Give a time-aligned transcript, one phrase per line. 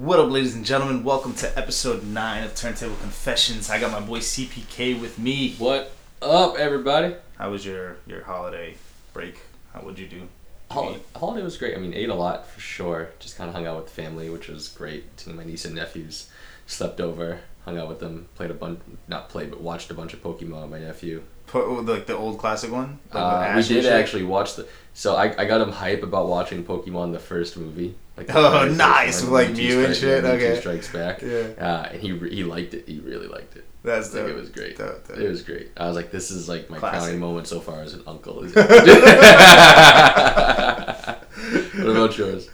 [0.00, 1.04] What up, ladies and gentlemen?
[1.04, 3.68] Welcome to episode 9 of Turntable Confessions.
[3.68, 5.54] I got my boy CPK with me.
[5.58, 5.92] What
[6.22, 7.16] up, everybody?
[7.36, 8.76] How was your, your holiday
[9.12, 9.40] break?
[9.74, 10.22] How would you do?
[10.70, 11.76] Hol- holiday was great.
[11.76, 13.10] I mean, ate a lot for sure.
[13.18, 15.20] Just kind of hung out with the family, which was great.
[15.20, 16.30] Seeing my niece and nephews,
[16.66, 20.14] slept over, hung out with them, played a bunch, not played, but watched a bunch
[20.14, 20.62] of Pokemon.
[20.62, 21.24] with My nephew.
[21.50, 22.98] Po- like the old classic one?
[23.12, 24.66] Like Uh, we did actually watch the.
[24.94, 27.94] So I, I got him hype about watching Pokemon the first movie.
[28.16, 30.24] Like Oh, nice, with, like, Mew and shit?
[30.24, 30.60] Mewtwo Okay.
[30.60, 31.22] Strikes Back.
[31.22, 31.48] Yeah.
[31.58, 32.84] Uh, and he he liked it.
[32.86, 33.64] He really liked it.
[33.82, 34.30] That's Like dope.
[34.30, 34.76] it was great.
[34.78, 35.18] Dope, dope.
[35.18, 35.70] It was great.
[35.76, 37.00] I was like, this is like my Classic.
[37.00, 38.44] crowning moment so far as an uncle.
[38.44, 38.56] what
[41.86, 42.48] about yours?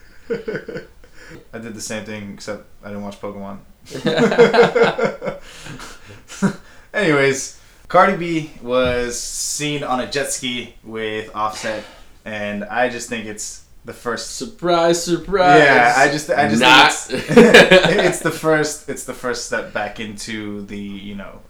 [1.52, 3.58] I did the same thing, except I didn't watch Pokemon.
[6.94, 11.84] Anyways, Cardi B was seen on a jet ski with Offset,
[12.24, 14.36] and I just think it's the first.
[14.36, 15.62] Surprise, surprise.
[15.62, 16.92] Yeah, I just, I just Not.
[16.92, 21.40] think it's, it's the first, it's the first step back into the, you know,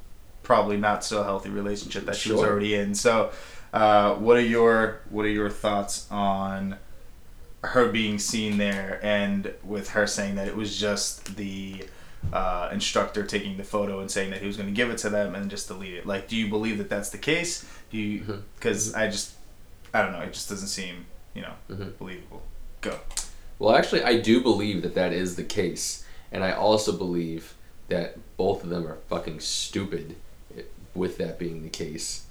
[0.42, 2.50] probably not so healthy relationship that she was Sure.
[2.50, 2.94] already in.
[2.94, 3.30] So,
[3.72, 6.76] uh, what are your, what are your thoughts on
[7.64, 11.84] her being seen there, and with her saying that it was just the
[12.32, 15.10] uh, instructor taking the photo and saying that he was going to give it to
[15.10, 16.06] them and just delete it.
[16.06, 17.64] Like, do you believe that that's the case?
[17.90, 18.42] Do you?
[18.56, 19.32] Because I just,
[19.94, 20.20] I don't know.
[20.20, 21.96] It just doesn't seem, you know, Mhm.
[21.98, 22.42] believable.
[22.80, 22.98] Go.
[23.58, 27.54] Well, actually, I do believe that that is the case, and I also believe
[27.88, 30.16] that both of them are fucking stupid.
[30.56, 30.62] eh,
[30.94, 32.24] With that being the case,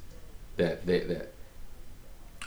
[0.57, 1.31] that they that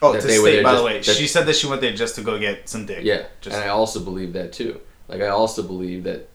[0.01, 1.93] Oh, That to they state, by the way, that- she said that she went there
[1.93, 3.01] just to go get some dick.
[3.03, 4.81] yeah, Just, and I also believe that too.
[5.09, 6.29] Like I also believe that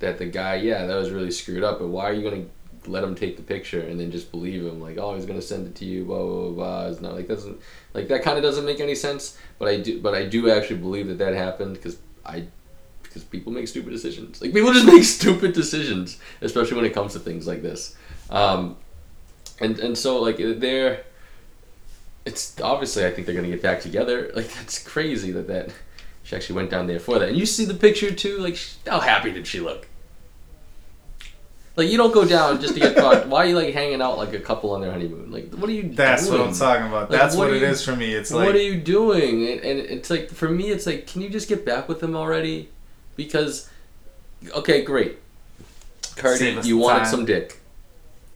[0.00, 1.78] that the guy, yeah, that was really screwed up.
[1.78, 2.44] But why are you gonna
[2.86, 4.80] let him take the picture and then just believe him?
[4.80, 6.86] Like, oh, he's gonna send it to you, blah blah blah.
[6.88, 7.60] It's not like doesn't
[7.94, 9.38] like that kind of doesn't make any sense.
[9.58, 12.46] But I do, but I do actually believe that that happened because I
[13.02, 14.40] because people make stupid decisions.
[14.40, 17.96] Like people just make stupid decisions, especially when it comes to things like this.
[18.30, 18.76] Um,
[19.60, 21.04] and and so like they're
[22.24, 24.30] it's obviously I think they're gonna get back together.
[24.34, 25.70] Like that's crazy that that
[26.28, 27.30] she actually went down there for that.
[27.30, 28.36] And you see the picture too.
[28.36, 29.88] Like how happy did she look?
[31.74, 33.28] Like you don't go down just to get fucked.
[33.28, 35.30] Why are you like hanging out like a couple on their honeymoon?
[35.32, 35.88] Like what are you?
[35.88, 36.40] that's doing?
[36.40, 37.10] what I'm talking about.
[37.10, 38.12] Like, that's what what, it you- is for me.
[38.12, 39.48] It's like what are you doing?
[39.48, 42.14] And, and it's like for me, it's like, can you just get back with them
[42.14, 42.68] already?
[43.16, 43.70] Because,
[44.54, 45.16] okay, great.
[46.14, 47.06] Cardi, you wanted time.
[47.06, 47.58] some dick.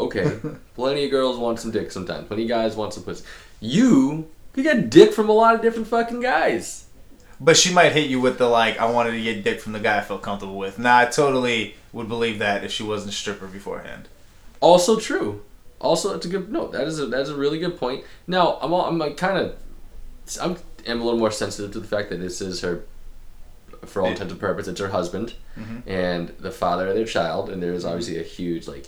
[0.01, 0.39] Okay,
[0.75, 2.27] plenty of girls want some dick sometimes.
[2.27, 3.23] Plenty of guys want some pussy.
[3.61, 6.87] You, you get dick from a lot of different fucking guys.
[7.45, 9.81] But she might hit you with the like, I wanted to get dick from the
[9.81, 10.79] guy I felt comfortable with.
[10.79, 14.09] Nah, I totally would believe that if she wasn't a stripper beforehand.
[14.61, 15.43] Also true.
[15.81, 16.69] Also, that's a good no.
[16.69, 18.05] That is a that's a really good point.
[18.29, 19.57] Now, I'm all, I'm like kind of
[20.41, 22.85] I'm am a little more sensitive to the fact that this is her,
[23.85, 25.83] for all intents and purposes, it's her husband Mhm.
[25.87, 28.87] and the father of their child, and there is obviously a huge like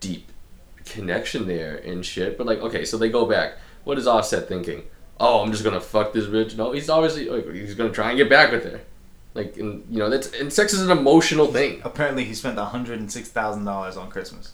[0.00, 0.32] deep
[0.86, 2.38] connection there and shit.
[2.38, 3.58] But like, okay, so they go back.
[3.84, 4.84] What is Offset thinking?
[5.24, 6.56] Oh, I'm just gonna fuck this bitch.
[6.56, 8.80] No, he's obviously like, he's gonna try and get back with her.
[9.34, 11.80] Like, and you know that's and sex is an emotional thing.
[11.84, 14.52] Apparently, he spent hundred and six thousand dollars on Christmas.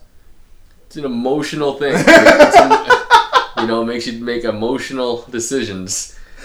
[0.86, 1.94] It's an emotional thing.
[1.96, 2.06] It's
[3.56, 6.16] a- you know, it makes you make emotional decisions.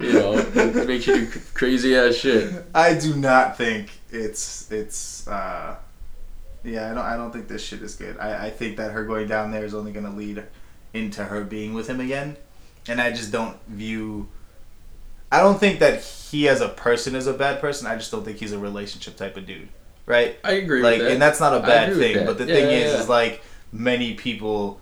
[0.00, 2.52] You know, it makes you do crazy ass shit.
[2.74, 5.26] I do not think it's it's.
[5.26, 5.76] uh
[6.64, 7.04] Yeah, I don't.
[7.04, 8.18] I don't think this shit is good.
[8.18, 10.44] I, I think that her going down there is only going to lead
[10.92, 12.36] into her being with him again,
[12.88, 14.28] and I just don't view.
[15.30, 17.86] I don't think that he as a person is a bad person.
[17.86, 19.68] I just don't think he's a relationship type of dude,
[20.06, 20.38] right?
[20.42, 21.12] I agree like, with that.
[21.12, 22.24] and that's not a bad thing.
[22.26, 23.00] But the Yeah, thing yeah, is, yeah.
[23.00, 24.80] is like many people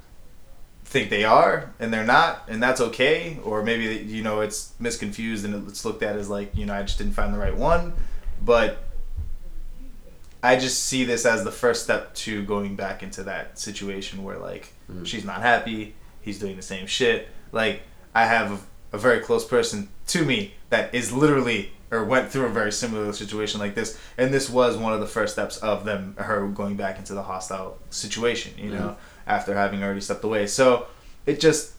[0.84, 3.38] think they are and they're not, and that's okay.
[3.42, 6.82] Or maybe you know it's misconfused and it's looked at as like you know I
[6.82, 7.92] just didn't find the right one.
[8.40, 8.84] But
[10.42, 14.38] I just see this as the first step to going back into that situation where
[14.38, 15.06] like Mhm.
[15.06, 17.28] she's not happy, he's doing the same shit.
[17.52, 17.82] Like
[18.14, 18.52] I have
[18.92, 22.72] a, a very close person to me that is literally or went through a very
[22.72, 26.46] similar situation like this, and this was one of the first steps of them her
[26.48, 28.52] going back into the hostile situation.
[28.58, 28.96] You know,
[29.26, 30.46] after having already stepped away.
[30.48, 30.86] So
[31.26, 31.72] it just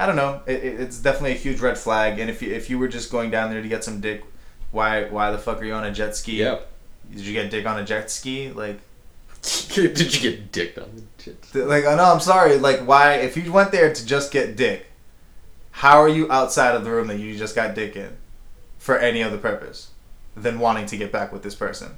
[0.00, 0.40] I don't know.
[0.46, 2.18] It, it- it's definitely a huge red flag.
[2.18, 4.24] And if you if you were just going down there to get some dick,
[4.70, 6.38] why why the fuck are you on a jet ski?
[6.38, 6.68] Yep.
[7.12, 8.50] Did you get dick on a jet ski?
[8.50, 8.80] Like,
[9.74, 11.42] Did you get dicked on the jet?
[11.52, 12.58] th- like oh, I know I'm sorry.
[12.58, 13.14] Like, why?
[13.14, 14.86] If you went there to just get dick,
[15.72, 18.16] how are you outside of the room that you just got dick in,
[18.78, 19.90] for any other purpose,
[20.36, 21.92] than wanting to get back with this person?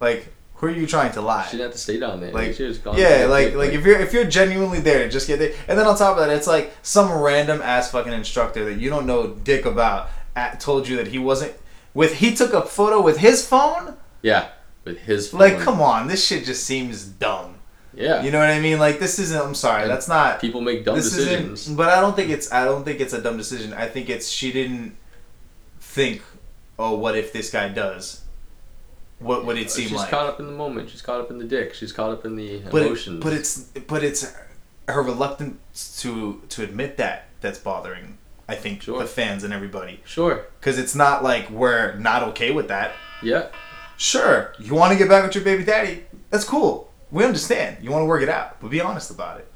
[0.00, 1.44] Like, who are you trying to lie?
[1.44, 2.32] She didn't have to stay down there.
[2.32, 5.08] Like, she was gone yeah, like like dick, if you're if you're genuinely there to
[5.08, 8.12] just get dick, and then on top of that, it's like some random ass fucking
[8.12, 11.54] instructor that you don't know dick about at, told you that he wasn't
[11.92, 13.96] with he took a photo with his phone.
[14.24, 14.48] Yeah,
[14.84, 15.40] with his phone.
[15.40, 17.56] Like, come on, this shit just seems dumb.
[17.96, 18.80] Yeah, You know what I mean?
[18.80, 19.40] Like, this isn't.
[19.40, 20.40] I'm sorry, And that's not.
[20.40, 21.68] people make dumb this decisions.
[21.68, 22.50] But I don't think it's.
[22.50, 23.72] I don't think it's a dumb decision.
[23.72, 24.96] I think it's she didn't
[25.80, 26.22] think,
[26.78, 28.22] oh, what if this guy does?
[29.20, 30.10] What would it uh, seem She's like?
[30.10, 30.90] caught up in the moment.
[30.90, 31.72] She's caught up in the dick.
[31.74, 33.18] She's caught up in the but emotions.
[33.18, 34.34] it, but it's but it's
[34.88, 38.18] her reluctance to to admit that that's bothering.
[38.48, 38.98] I think Sure.
[38.98, 40.46] the fans and everybody sure.
[40.60, 42.92] because it's not like we're not okay with that.
[43.22, 43.46] Yeah.
[43.96, 46.04] Sure, you want to get back with your baby daddy.
[46.30, 46.90] That's cool.
[47.10, 47.78] We understand.
[47.82, 49.50] You want to work it out, but be honest about it.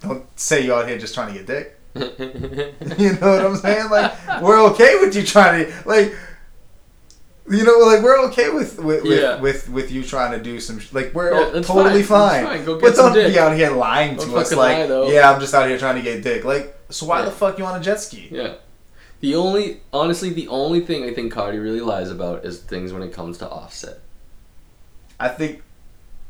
[0.00, 1.76] Don't say you out here just trying to get dick.
[2.98, 3.90] You know what I'm saying?
[3.90, 4.12] Like
[4.42, 6.14] we're okay with you trying to like.
[7.50, 9.40] You know, like we're okay with with, Yeah.
[9.40, 12.44] with, with with you trying to do some sh- like we're Yeah, totally fine.
[12.44, 12.64] fine.
[12.64, 13.32] Go but don't dick.
[13.32, 15.96] be out here lying Don't to us like, lie, yeah, I'm just out here trying
[15.96, 16.44] to get dick.
[16.44, 17.24] Like, so why Yeah.
[17.24, 18.28] the fuck you on a jet ski?
[18.30, 18.54] Yeah.
[19.20, 23.02] The only, honestly, the only thing I think Cardi really lies about is things when
[23.02, 24.00] it comes to Offset.
[25.18, 25.62] I think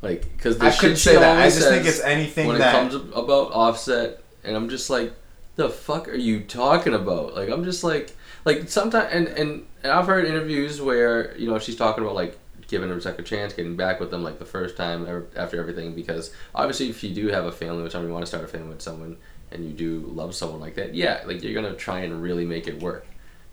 [0.03, 1.39] Like, because I couldn't say that.
[1.39, 5.13] I just think it's anything when that it comes about Offset, and I'm just like,
[5.57, 7.35] the fuck are you talking about?
[7.37, 11.59] Like, I'm just like, like sometimes, and and, and I've heard interviews where you know
[11.59, 14.45] she's talking about like giving her a second chance, getting back with them like the
[14.45, 18.09] first time ever- after everything, because obviously if you do have a family with someone,
[18.09, 19.17] you want to start a family with someone,
[19.53, 22.67] and you do love someone like that, yeah, like you're gonna try and really make
[22.69, 23.07] it work.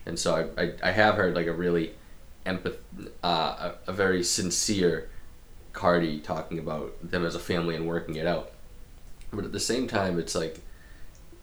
[0.06, 1.94] And so I, I, I have heard like a really
[2.46, 2.78] empath,
[3.24, 5.10] uh, a, a very sincere
[5.74, 8.52] Cardi talking about them as a family and working it out.
[9.32, 10.62] But at the same time, it's like,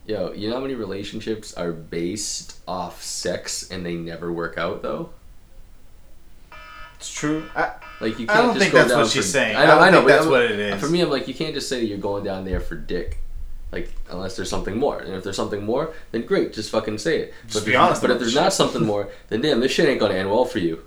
[0.07, 4.83] yo, you know how many relationships are based off sex and they never work out
[4.83, 5.11] though?
[6.97, 7.45] it's true.
[7.55, 9.57] I, Like you can't I don't just think that's what she's saying.
[9.57, 10.81] I know, I don't I know, think that's I'm- what it is.
[10.81, 13.19] For me, I'm like, you can't just say that you're going down there for dick.
[13.75, 14.99] Like, unless there's something more.
[15.01, 17.35] And if there's something more, then great, just fucking say it.
[17.49, 19.73] Just but if be there's- honest But if there's not something more, then damn, this
[19.73, 20.85] shit ain't gonna end well for you.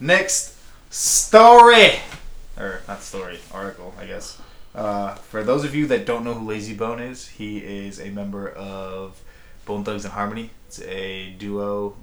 [0.00, 0.56] Next
[0.90, 2.00] story,
[2.58, 4.40] or not story, article, I guess.
[4.74, 8.08] Uh, for those of you that don't know who Layzie Bone is, he is a
[8.10, 9.20] member of
[9.66, 10.50] Bone Thugs and Harmony.
[10.68, 11.96] It's a duo.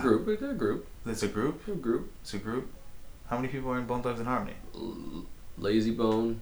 [0.00, 1.66] Group, it's a group, It's a group.
[1.68, 2.10] a group.
[2.22, 2.72] It's a group.
[3.30, 4.54] How many people are in Bone Thugs and Harmony?
[4.74, 5.24] L-
[5.60, 6.40] Layzie Bone,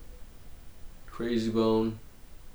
[1.11, 1.99] Krayzie Bone.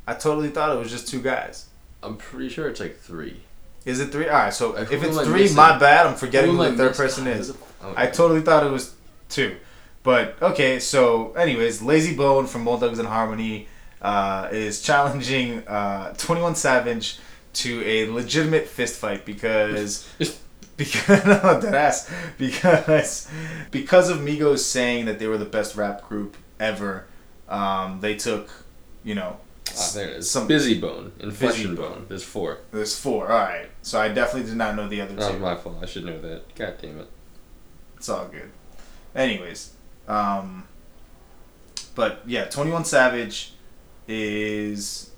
[0.10, 1.68] I totally thought it was just two guys.
[2.02, 3.42] I'm pretty sure it's like three.
[3.86, 4.28] Is it three?
[4.28, 4.54] All right.
[4.54, 6.08] So if it's three, my bad.
[6.08, 7.56] I'm forgetting Who who the third person is.
[7.82, 8.94] Oh, I totally thought it was
[9.30, 9.56] two.
[10.04, 13.70] But okay, so anyways, Layzie Bone from Thugs and Harmony
[14.02, 17.20] uh, is challenging uh, 21 Savage
[17.54, 20.12] to a legitimate fist fight because
[20.76, 23.30] because no, dead ass because
[23.72, 27.06] because of Migos saying that they were the best rap group ever.
[27.48, 28.50] Um, they took
[29.06, 29.38] you know
[29.78, 30.30] Ah, there it is.
[30.32, 32.06] Some- Bizzy Bone, Inflection Bizzy Bone.
[32.10, 32.58] There's four.
[32.72, 33.32] there's four.
[33.32, 35.40] All right, so I definitely did not know the other That was two.
[35.40, 35.78] my fault.
[35.82, 36.56] I should know that.
[36.56, 37.10] God damn it.
[37.98, 38.50] It's all good.
[39.16, 39.74] Anyways,
[40.08, 40.66] um,
[41.96, 43.54] but yeah, Twenty One Savage
[44.08, 45.12] is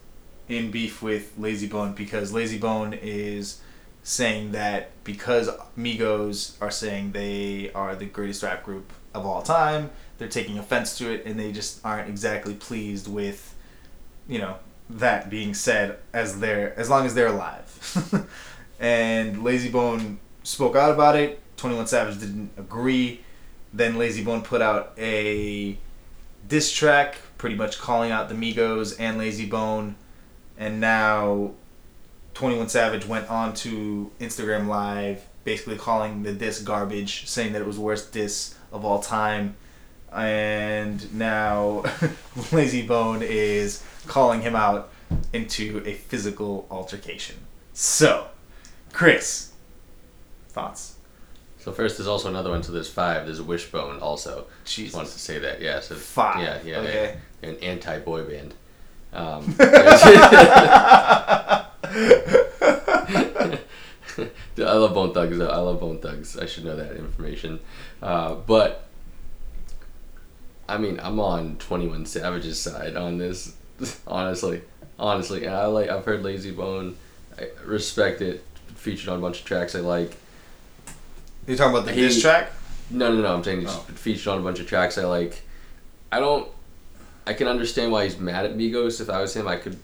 [0.49, 3.61] in beef with Layzie Bone because Layzie Bone is
[4.03, 9.91] saying that because Migos are saying they are the greatest rap group of all time,
[10.17, 13.53] they're taking offense to it and they just aren't exactly pleased with,
[14.27, 14.57] you know,
[14.89, 18.27] that being said as they're as long as they're alive.
[18.79, 21.39] and Layzie Bone spoke out about it.
[21.57, 23.21] Twenty One Savage didn't agree.
[23.73, 25.77] Then Layzie Bone put out a
[26.47, 29.95] diss track, pretty much calling out the Migos and Layzie Bone.
[30.57, 31.51] And now
[32.33, 37.61] Twenty One Savage went on to Instagram Live, basically calling the diss garbage, saying that
[37.61, 39.55] it was worst diss of all time.
[40.11, 41.83] And now
[42.35, 44.89] Layzie Bone is calling him out
[45.33, 47.35] into a physical altercation.
[47.73, 48.27] So,
[48.93, 49.51] Chris,
[50.49, 50.95] thoughts?
[51.61, 52.63] So first, there's also another one.
[52.63, 53.25] So there's five.
[53.25, 54.47] There's Wishbone also.
[54.65, 54.95] Jesus.
[54.95, 55.61] wanted to say that.
[55.61, 55.79] Yeah.
[55.79, 56.41] So Five.
[56.41, 56.77] Yeah, yeah.
[56.79, 57.17] Okay.
[57.39, 58.55] They're an anti-boy band.
[59.13, 59.59] Um, Dude,
[64.67, 65.37] I love Bone Thugs.
[65.37, 65.49] Though.
[65.49, 66.35] I love Bone Thugs.
[66.35, 67.59] I should know that information.
[68.01, 68.87] Uh, but
[70.67, 73.55] I mean, I'm on Twenty One Savage's side on this.
[74.07, 74.61] Honestly,
[74.99, 75.89] honestly, and I like.
[75.89, 76.95] I've heard Layzie Bone.
[77.39, 78.43] I respect it.
[78.75, 80.15] Featured on a bunch of tracks I like.
[81.47, 82.51] You're talking about the He- diss track?
[82.89, 83.33] No, no, no.
[83.35, 83.85] I'm saying he's Oh.
[83.95, 85.41] featured on a bunch of tracks I like.
[86.11, 86.47] I don't.
[87.25, 88.99] I can understand why he's mad at Migos.
[88.99, 89.77] If I was him, I could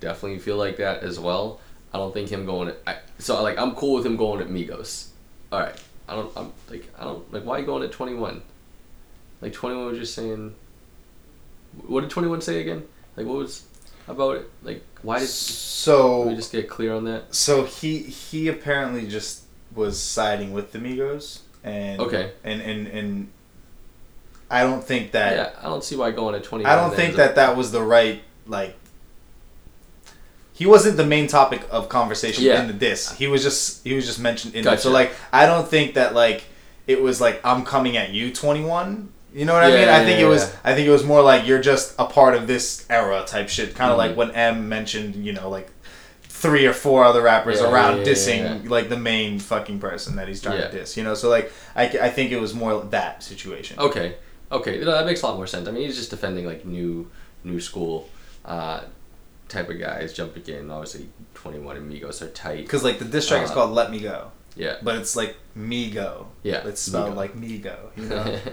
[0.00, 1.60] definitely feel like that as well.
[1.92, 2.68] I don't think him going.
[2.68, 5.08] At, I, so like I'm cool with him going at Migos.
[5.52, 5.74] All right.
[6.08, 6.32] I don't.
[6.36, 8.42] I'm like I don't like why you going at 21.
[9.42, 10.54] Like 21 was just saying.
[11.86, 12.84] What did 21 say again?
[13.20, 13.64] Like what was?
[14.08, 14.50] about it?
[14.64, 17.32] Like, why did So we just get clear on that?
[17.34, 22.32] So he he apparently just was siding with the Migos, and Okay.
[22.42, 23.28] and and and
[24.50, 26.64] I don't think that yeah, I don't see why going to twenty.
[26.64, 28.74] I don't think that that was the right like.
[30.52, 32.60] He wasn't the main topic of conversation Yeah.
[32.60, 33.12] in the diss.
[33.12, 34.76] He was just he was just mentioned in there.
[34.76, 36.44] So like I don't think that like
[36.86, 39.10] it was like I'm coming at you 21.
[39.32, 39.88] You know what I Yeah, mean?
[39.88, 40.56] I think yeah, it was yeah.
[40.64, 43.74] I think it was more like you're just a part of this era type shit.
[43.74, 43.98] Kind of Mhm.
[43.98, 45.68] like when M mentioned, you know, like
[46.24, 48.70] three or four other rappers Yeah, around yeah, yeah, dissing yeah.
[48.70, 50.68] like the main fucking person that he's trying Yeah.
[50.68, 50.96] to diss.
[50.96, 53.78] You know, so like I, I think it was more that situation.
[53.78, 54.16] Okay,
[54.50, 55.68] okay, no, that makes a lot more sense.
[55.68, 57.08] I mean, he's just defending like new,
[57.44, 58.08] new school,
[58.44, 58.80] uh,
[59.48, 60.70] type of guys jumping in.
[60.70, 62.62] Obviously, Twenty One and Migos are tight.
[62.62, 64.76] Because like the diss track is Uh, called "Let Me Go," Yeah.
[64.82, 67.16] but it's like "Me Go." Yeah, it's spelled Migo.
[67.16, 68.38] like "Me Go." You know?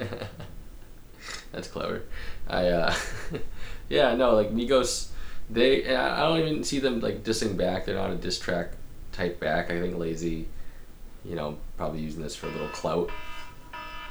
[1.58, 2.04] That's clever.
[2.48, 2.94] I uh,
[3.90, 5.08] yeah, no, like Migos,
[5.50, 7.86] they I don't even see them like dissing back.
[7.86, 8.74] They're not a diss track
[9.12, 9.72] type back.
[9.72, 10.46] I think Layzie,
[11.26, 13.10] you know, probably using this for a little clout.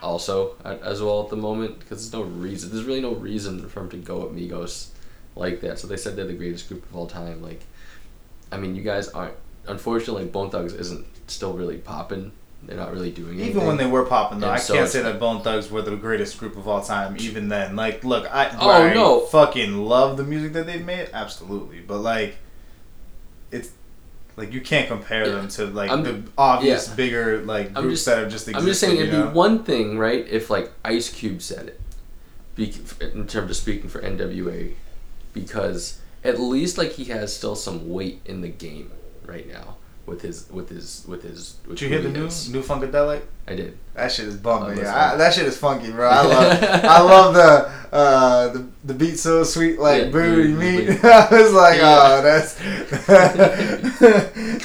[0.03, 2.73] Also, as well at the moment, because there's no reason.
[2.73, 4.89] There's really no reason for him to go at Migos
[5.37, 5.79] like that.
[5.79, 7.43] So they said they're the greatest group of all time.
[7.43, 7.61] Like,
[8.51, 9.37] I mean, you guys aren't.
[9.69, 12.33] Unfortunately, Bone Thugs isn't still really popping.
[12.67, 13.51] They're not really doing anything.
[13.51, 15.83] even when they were popping, though, And I so can't say that Bone Thugs were
[15.83, 17.17] the greatest group of all time.
[17.21, 19.21] Even then, like, look, I Oh, I no.
[19.21, 22.37] fucking love the music that they've made, absolutely, but like,
[23.53, 23.71] it's
[24.37, 25.33] like you can't compare Yeah.
[25.33, 26.95] them to like I'm- the obvious yeah.
[26.95, 28.59] bigger like groups just- that have just existed.
[28.61, 29.27] I'm just saying it'd know?
[29.29, 31.81] be one thing, right, if like Ice Cube said it,
[32.57, 34.73] be, in terms of speaking for NWA,
[35.33, 38.91] because at least like he has still some weight in the game
[39.25, 41.57] right now with his with his with his.
[41.67, 42.49] With Did you hear the he new is.
[42.51, 43.23] new Funkadelic?
[43.49, 43.79] I did.
[43.95, 44.79] That shit is bumping.
[44.79, 46.09] yeah, I, that shit is funky, bro.
[46.09, 50.89] I love, I love the uh, the the beat so sweet like Yeah, booty meat.
[50.89, 51.99] like- I was like, Yeah.
[52.03, 52.55] oh, that's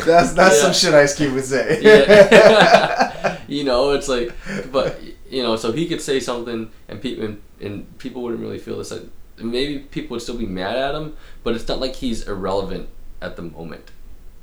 [0.06, 0.50] that's that's Yeah.
[0.62, 1.80] some shit Ice Cube would say.
[1.82, 3.38] Yeah.
[3.48, 4.34] you know, it's like,
[4.72, 8.60] but you know, so he could say something, and people and, and people wouldn't really
[8.60, 8.92] feel this.
[8.92, 9.04] Like,
[9.38, 12.90] maybe people would still be mad at him, but it's not like he's irrelevant
[13.22, 13.92] at the moment.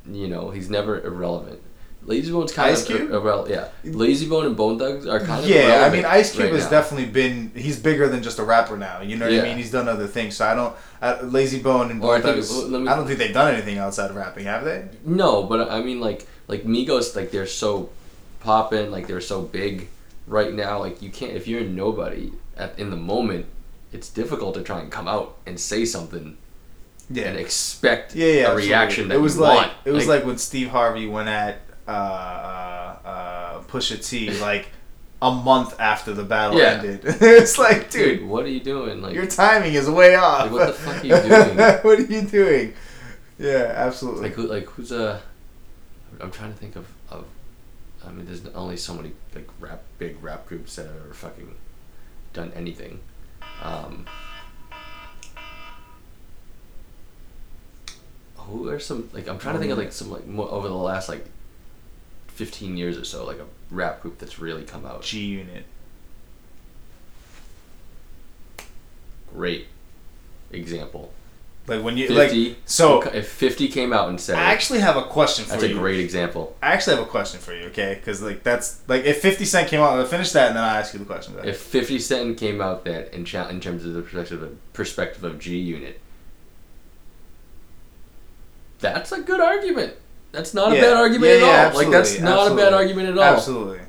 [0.05, 1.61] You know, he's never irrelevant.
[2.05, 3.11] Layzie Bone's kind Ice of Cube?
[3.11, 3.49] irrelevant.
[3.83, 6.53] Yeah, Layzie Bone and Bone Thugs are kind of yeah, I mean, Ice Cube right
[6.53, 6.69] has now.
[6.71, 7.51] definitely been.
[7.53, 9.01] He's bigger than just a rapper now.
[9.01, 9.41] You know what Yeah.
[9.41, 9.57] I mean?
[9.57, 10.37] He's done other things.
[10.37, 10.75] So I don't.
[11.01, 12.49] I, Layzie Bone and Bone think- Thugs.
[12.51, 14.87] well, me- I don't think they've done anything outside of rapping, have they?
[15.05, 17.89] No, but I mean like like Migos like they're so
[18.39, 19.89] popping, like they're so big
[20.25, 20.79] right now.
[20.79, 23.45] Like you can't if you're nobody at in the moment,
[23.91, 26.37] it's difficult to try and come out and say something
[27.09, 27.25] Yeah.
[27.29, 28.33] and expect Yeah, yeah.
[28.33, 28.67] a absolutely.
[28.67, 29.71] reaction that it was like want.
[29.85, 34.67] it was like, when Steve Harvey went at uh, uh, uh, Pusha T like
[35.21, 36.73] a month after the battle Yeah.
[36.79, 37.01] ended.
[37.03, 39.01] it's like, dude, dude, what are you doing?
[39.01, 40.43] Like your timing is way off.
[40.43, 41.57] Like, what the fuck are you doing?
[41.81, 42.73] what are you doing?
[43.37, 44.23] Yeah, absolutely.
[44.23, 45.21] like who like who's a
[46.21, 47.25] I'm trying to think of of
[48.05, 51.55] I mean there's only so many like rap big rap groups that have ever fucking
[52.33, 52.99] done anything.
[53.63, 54.05] Um,
[58.49, 60.73] who are some like I'm trying to think of like some like more over the
[60.73, 61.25] last like
[62.27, 65.01] 15 years or so like a rap group that's really come out.
[65.03, 65.65] G Unit.
[69.33, 69.67] Great
[70.51, 71.13] example.
[71.67, 74.97] Like when you 50 like so if 50 came out and said I actually have
[74.97, 75.67] a question for that's you.
[75.69, 76.55] That's a great example.
[76.63, 77.93] I actually have a question for you, okay?
[77.93, 80.77] Because like that's like if Fifty Cent came out, I'll finish that and then I'll
[80.77, 81.35] ask you the question.
[81.43, 85.37] If 50 Cent came out that in, in terms of the perspective of, perspective of
[85.37, 85.99] G Unit,
[88.79, 89.93] that's a good argument.
[90.31, 90.79] That's not Yeah.
[90.79, 91.75] a bad argument Yeah, at yeah, all.
[91.75, 93.23] Like that's absolutely, not a bad argument at all.
[93.23, 93.79] Absolutely,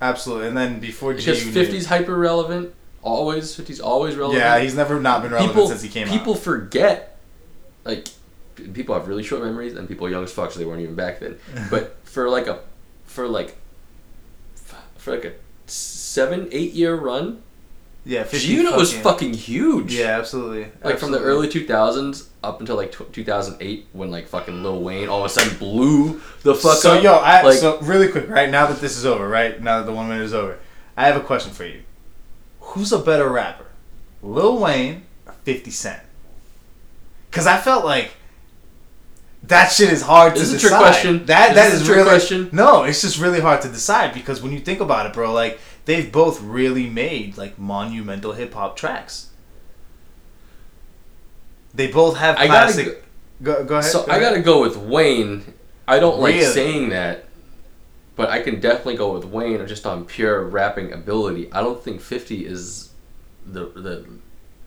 [0.00, 0.48] absolutely.
[0.48, 2.74] And then before G Because 50's hyper relevant.
[3.02, 4.42] Always 50's always relevant.
[4.42, 6.12] yeah, he's never not been relevant people since he came out.
[6.12, 6.40] people out.
[6.40, 7.16] forget
[7.84, 8.08] like
[8.74, 10.96] people have really short memories and people are young as fuck so they weren't even
[10.96, 11.38] back then
[11.70, 12.58] but for like a
[13.04, 13.54] for like
[14.96, 15.32] for like a
[15.70, 17.42] seven eight year run
[18.08, 20.70] Yeah, 50 Gino was fucking huge Yeah, absolutely.
[20.84, 25.08] like from the early 2000s up until like tw 2008 when like fucking Lil Wayne
[25.08, 28.06] all of a sudden blew the fuck so up So yo, I, like so really
[28.08, 30.58] quick, right now that this is over, right now that the one minute is over,
[30.96, 31.82] I have a question for you.
[32.60, 33.66] Who's a better rapper,
[34.22, 36.02] Lil Wayne or Fifty Cent?
[37.28, 38.12] Because I felt like
[39.42, 40.78] that shit is hard This to is a trick decide.
[40.80, 41.26] question.
[41.26, 42.48] That This that is a is trick really question.
[42.52, 42.82] no.
[42.84, 46.12] It's just really hard to decide because when you think about it, bro, like they've
[46.12, 49.30] both really made like monumental hip hop tracks.
[51.74, 53.04] They both have I gotta classic.
[53.42, 53.90] Go, go ahead.
[53.90, 54.30] So go I ahead.
[54.30, 55.54] gotta go with Wayne.
[55.88, 57.24] I don't like saying that,
[58.14, 61.50] but I can definitely go with Wayne just on pure rapping ability.
[61.52, 62.90] I don't think Fifty is
[63.46, 64.06] the the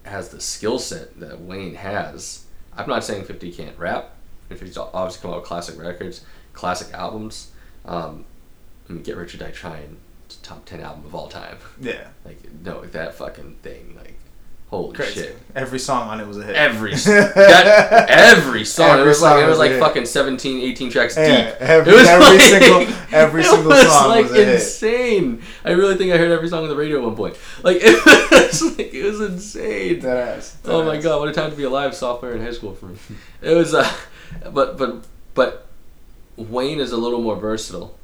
[0.05, 2.45] has the skill set that Wayne has
[2.79, 4.15] I'm not saying 50 can't rap.
[4.49, 6.23] 50's obviously come out with classic records,
[6.53, 7.51] classic albums.
[7.85, 8.25] Um,
[8.89, 9.97] I mean, Get Rich or Die Trying,
[10.37, 11.57] top 10 album of all time.
[11.81, 12.07] Yeah.
[12.25, 14.13] Like, no, that fucking thing, like,
[14.67, 15.21] holy Crazy.
[15.21, 15.37] shit.
[15.55, 16.55] Every song on it was a hit.
[16.55, 18.99] Every that, every song.
[18.99, 19.79] Every it was like song it was was like hit.
[19.79, 21.23] fucking 17, 18 tracks deep.
[21.25, 22.41] Every, it was every like,
[22.87, 24.53] single every it single was song like was a hit.
[24.55, 25.41] insane.
[25.65, 27.35] I really think I heard every song on the radio at one point.
[27.63, 30.01] Like it was like it was insane.
[30.01, 30.57] Dead ass.
[30.63, 31.03] Dead Oh my ass.
[31.03, 31.95] god, what a time to be alive!
[31.95, 32.97] Sophomore in high school for me.
[33.41, 33.91] It was, uh,
[34.53, 35.65] but but but
[36.37, 37.97] Wayne is a little more versatile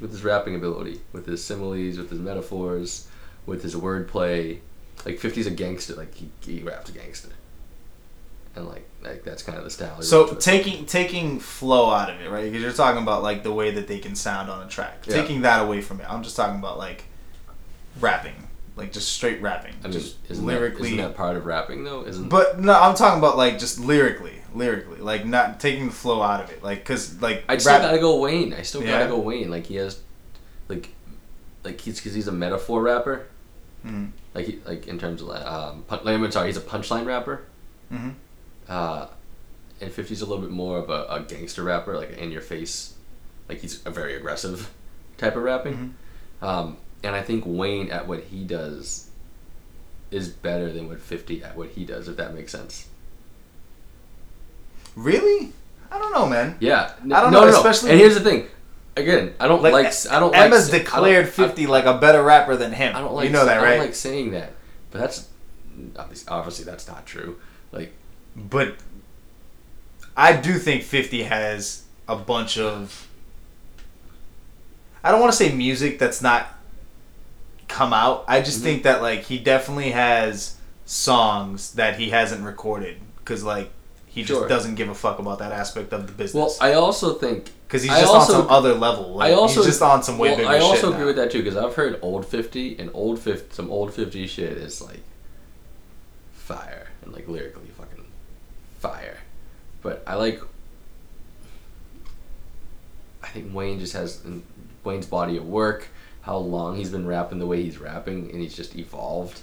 [0.00, 3.08] with his rapping ability, with his similes, with his metaphors,
[3.46, 4.58] with his wordplay.
[5.04, 7.30] Like 50's a gangster, like he, he raps a gangster,
[8.54, 10.00] and like like that's kind of the style.
[10.02, 12.44] So taking taking flow out of it, right?
[12.44, 15.04] Because you're talking about like the way that they can sound on a track.
[15.06, 15.16] Yeah.
[15.16, 17.04] Taking that away from it, I'm just talking about like
[18.00, 20.90] rapping, like just straight rapping, I mean, just isn't lyrically.
[20.90, 22.06] that, isn't that part of rapping though?
[22.06, 26.22] Isn't But no, I'm talking about like just lyrically, lyrically, like not taking the flow
[26.22, 28.52] out of it, like because like I still rap- gotta go Wayne.
[28.54, 28.98] I still Yeah?
[28.98, 29.50] gotta go Wayne.
[29.50, 30.00] Like he has,
[30.68, 30.88] like,
[31.64, 33.26] like he's because he's a metaphor rapper.
[33.86, 34.10] Mhm.
[34.34, 37.04] Like he, like in terms of like, um, pun- like, I'm sorry, he's a punchline
[37.06, 37.42] rapper.
[37.92, 38.14] Mhm.
[38.68, 39.06] Uh,
[39.80, 42.94] and 50's a little bit more of a, a gangster rapper, like in your face,
[43.48, 44.70] like he's a very aggressive
[45.18, 45.94] type of rapping.
[46.40, 46.46] Mhm.
[46.46, 49.08] Um, and I think Wayne at what he does
[50.12, 52.86] is better than what 50 at what he does, if that makes sense.
[54.96, 55.52] Really?
[55.90, 56.56] I don't know, man.
[56.60, 57.56] Yeah, I don't no, know, no, no.
[57.56, 58.46] especially- And here's the thing.
[58.96, 59.72] Again, I don't like.
[59.72, 60.82] Like, I don't Emma's like.
[60.82, 62.94] I declared I- 50 like a better rapper than him.
[62.94, 63.26] I don't like.
[63.26, 63.66] you know that, right?
[63.74, 64.52] I don't like saying that,
[64.90, 65.28] but that's
[65.96, 67.38] obviously, obviously that's not true.
[67.72, 67.92] Like,
[68.36, 68.76] but
[70.14, 73.08] I do think 50 has a bunch of.
[75.02, 76.48] I don't want to say music that's not
[77.68, 78.24] come out.
[78.28, 78.64] I just Mhm.
[78.64, 83.70] think that like he definitely has songs that he hasn't recorded because like
[84.14, 84.40] he Sure.
[84.40, 86.58] just doesn't give a fuck about that aspect of the business.
[86.60, 86.68] well.
[86.70, 89.14] I also think Because he's I just also- on some other level.
[89.14, 91.06] Like, I also he's just on some way well, bigger I also shit agree now.
[91.06, 94.52] with that too because I've heard old fifty and old fifty some old fifty shit
[94.58, 95.00] is like
[96.34, 98.04] fire and like lyrically fucking
[98.80, 99.18] fire,
[99.82, 100.40] but I like.
[103.22, 104.20] I think Wayne just has
[104.84, 105.88] Wayne's body of work,
[106.22, 109.40] how long he's been rapping the way he's rapping, and he's just evolved.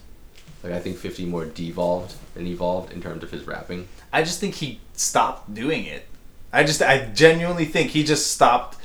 [0.64, 3.88] Like I think fifty more devolved and evolved in terms of his rapping.
[4.12, 6.06] I just think he stopped doing it.
[6.52, 8.78] I just I genuinely think he just stopped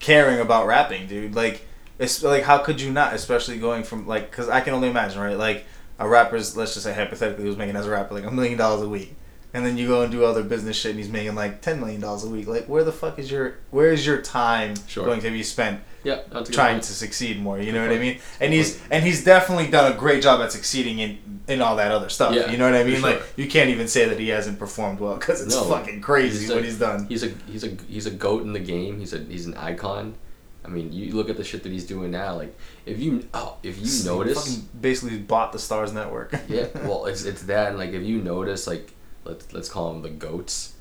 [0.00, 1.34] caring about rapping, dude.
[1.34, 1.66] Like
[1.98, 5.20] it's like how could you not, especially going from like cuz I can only imagine,
[5.20, 5.38] right?
[5.38, 5.64] Like
[5.98, 8.82] a rapper's let's just say hypothetically who's making as a rapper like a million dollars
[8.82, 9.14] a week.
[9.54, 12.00] And then you go and do other business shit and he's making like 10 million
[12.00, 12.46] dollars a week.
[12.46, 15.04] Like where the fuck is your where is your time Sure.
[15.06, 17.58] going to be spent Yeah, that's a good trying to succeed more.
[17.58, 18.18] You Good know what I mean?
[18.40, 21.90] And he's and he's definitely done a great job at succeeding in in all that
[21.92, 22.34] other stuff.
[22.34, 23.00] Yeah, you know what I mean?
[23.00, 23.10] sure.
[23.10, 25.64] Like you can't even say that he hasn't performed well because it's No.
[25.64, 27.06] fucking crazy He's what a- he's done.
[27.06, 28.98] He's a he's a he's a goat in the game.
[28.98, 30.14] He's a he's an icon.
[30.64, 32.36] I mean, you look at the shit that he's doing now.
[32.36, 36.32] Like, if you oh, if you notice, fucking basically bought the Starz Network.
[36.48, 36.66] yeah.
[36.84, 38.92] Well, it's it's that, and like if you notice, like
[39.24, 40.74] let's let's call them the goats.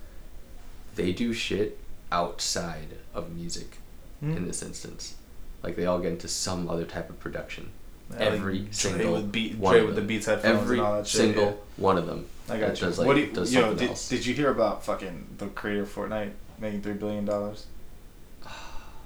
[0.96, 1.80] They do shit
[2.12, 3.78] outside of music.
[4.22, 4.38] Hmm.
[4.38, 5.16] In this instance,
[5.64, 7.72] like they all get into some other type of production.
[8.10, 10.08] Like every Dre single with beat, one Dre of with the them.
[10.08, 11.22] Beats headphones Every and all that shit.
[11.22, 11.52] single yeah.
[11.78, 12.26] one of them.
[12.50, 12.88] I got you.
[12.88, 14.10] Does, like, what do you, does yo, did, else.
[14.10, 17.66] did you hear about fucking the creator of Fortnite making three billion dollars?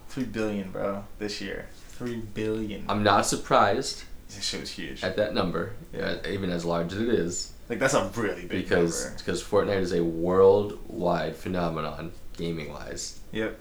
[0.10, 1.67] Three billion, bro, this year.
[1.89, 2.86] Three billion.
[2.89, 5.04] I'm not surprised this shit was huge.
[5.04, 6.15] at that number, Yeah.
[6.28, 7.51] even as large as it is.
[7.69, 9.17] Like that's a really big because number.
[9.19, 13.60] because Fortnite is a worldwide phenomenon gaming wise, Yep.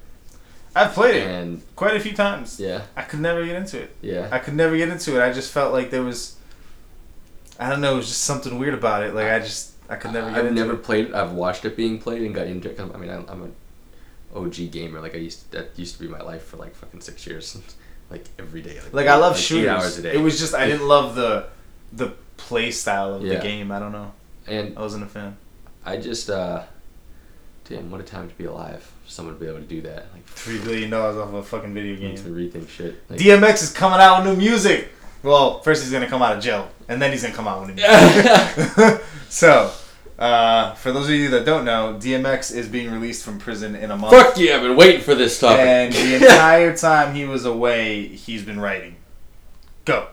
[0.75, 2.59] I've played it and quite a few times.
[2.59, 3.95] yeah, I could never get into it.
[4.03, 4.29] yeah.
[4.33, 5.23] I could never get into it.
[5.25, 6.37] I just felt like there was,
[7.61, 9.15] I don't know, it was just something weird about it.
[9.15, 10.83] Like I just, I could never get I've into never it.
[10.83, 11.15] played it.
[11.15, 12.81] I've watched it being played and got into it.
[12.81, 13.55] I mean, I'm, I'm an
[14.35, 15.01] OG gamer.
[15.01, 17.57] Like I used that used to be my life for like fucking six years,
[18.11, 18.81] like every day.
[18.93, 19.69] Like I love shooters.
[19.69, 20.15] hours a day.
[20.15, 21.47] It was just I didn't love the,
[21.93, 23.35] the play style of Yeah.
[23.37, 23.71] the game.
[23.71, 24.13] I don't know.
[24.49, 25.37] and I wasn't a fan.
[25.85, 26.65] I just uh,
[27.69, 28.91] damn, what a time to be alive.
[29.07, 30.07] Someone to be able to do that.
[30.13, 32.15] Like Three billion dollars off of a fucking video game.
[32.35, 33.09] me rethink shit.
[33.09, 34.89] Like, DMX is coming out with new music.
[35.23, 37.71] Well, first he's gonna come out of jail, and then he's gonna come out with
[37.71, 39.03] new music.
[39.29, 39.73] so,
[40.19, 43.91] uh, for those of you that don't know, DMX is being released from prison in
[43.91, 44.13] a month.
[44.13, 44.57] Fuck yeah!
[44.57, 45.61] I've been waiting for this topic.
[45.61, 48.97] And the entire time he was away, he's been writing.
[49.85, 50.09] Go.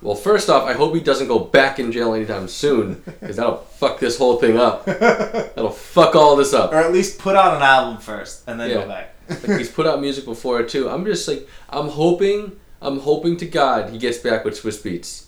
[0.00, 3.56] Well, first off, I hope he doesn't go back in jail anytime soon, because that'll
[3.56, 4.84] fuck this whole thing up.
[4.86, 6.72] That'll fuck all this up.
[6.72, 8.76] Or at least put out an album first, and then Yeah.
[8.82, 9.14] go back.
[9.28, 10.88] Like he's put out music before too.
[10.88, 15.24] I'm just like, I'm hoping, I'm hoping to God he gets back with Swizz Beatz,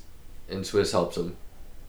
[0.49, 1.37] and Swizz helps him.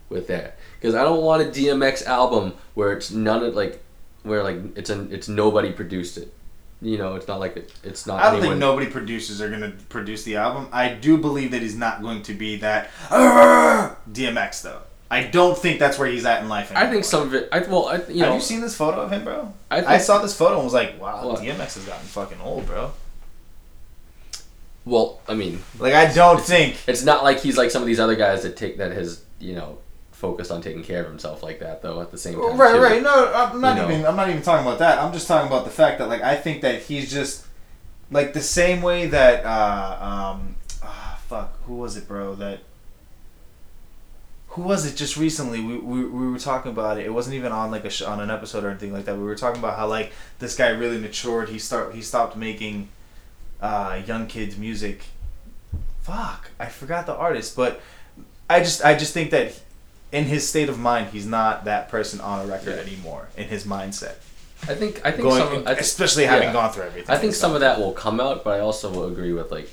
[0.10, 3.82] with that because I don't want a DMX album where it's none of like
[4.24, 6.34] where like it's an it's nobody produced it.
[6.82, 8.20] You know, it's not like it, it's not.
[8.20, 10.68] I don't anyone, think nobody producers are gonna produce the album.
[10.72, 14.82] I do believe that he's not going to be that DMX though.
[15.12, 16.72] I don't think that's where he's at in life.
[16.72, 16.88] Anymore.
[16.88, 17.50] I think some of it.
[17.52, 19.54] I well, I, you know, Have you seen this photo of him, bro?
[19.70, 21.42] I I, saw this photo and was like, wow, What?
[21.42, 22.92] DMX has gotten fucking old, bro.
[24.86, 26.78] well, I mean, Like I don't think.
[26.88, 29.54] it's not like he's like some of these other guys that take that has you
[29.54, 29.78] know
[30.22, 32.00] focused on taking care of himself like that though.
[32.00, 32.82] At the same time, Right, too.
[32.82, 33.02] right.
[33.04, 33.90] No, I'm not You know.
[33.92, 34.06] even.
[34.06, 35.00] I'm not even talking about that.
[35.00, 37.46] I'm just talking about the fact that like I think that he's just
[38.12, 39.98] like the same way that uh
[40.32, 42.36] um ah, fuck who was it, bro?
[42.36, 42.60] That
[44.50, 45.62] who was it just recently?
[45.62, 47.06] We, we, we were talking about it.
[47.06, 49.16] It wasn't even on like a sh- on an episode or anything like that.
[49.18, 51.50] We were talking about how like this guy really matured.
[51.50, 52.90] He start he stopped making
[53.62, 55.04] uh, young kids music.
[56.02, 57.80] Fuck, I forgot the artist, but
[58.50, 59.58] I just I just think that
[60.12, 62.82] in his state of mind, he's not that person on a record Yeah.
[62.94, 63.30] anymore.
[63.38, 64.16] In his mindset,
[64.64, 66.54] I think I think going some I thi- especially having yeah.
[66.54, 67.10] gone through everything.
[67.16, 69.70] I think some of that will come out, but I also will agree with like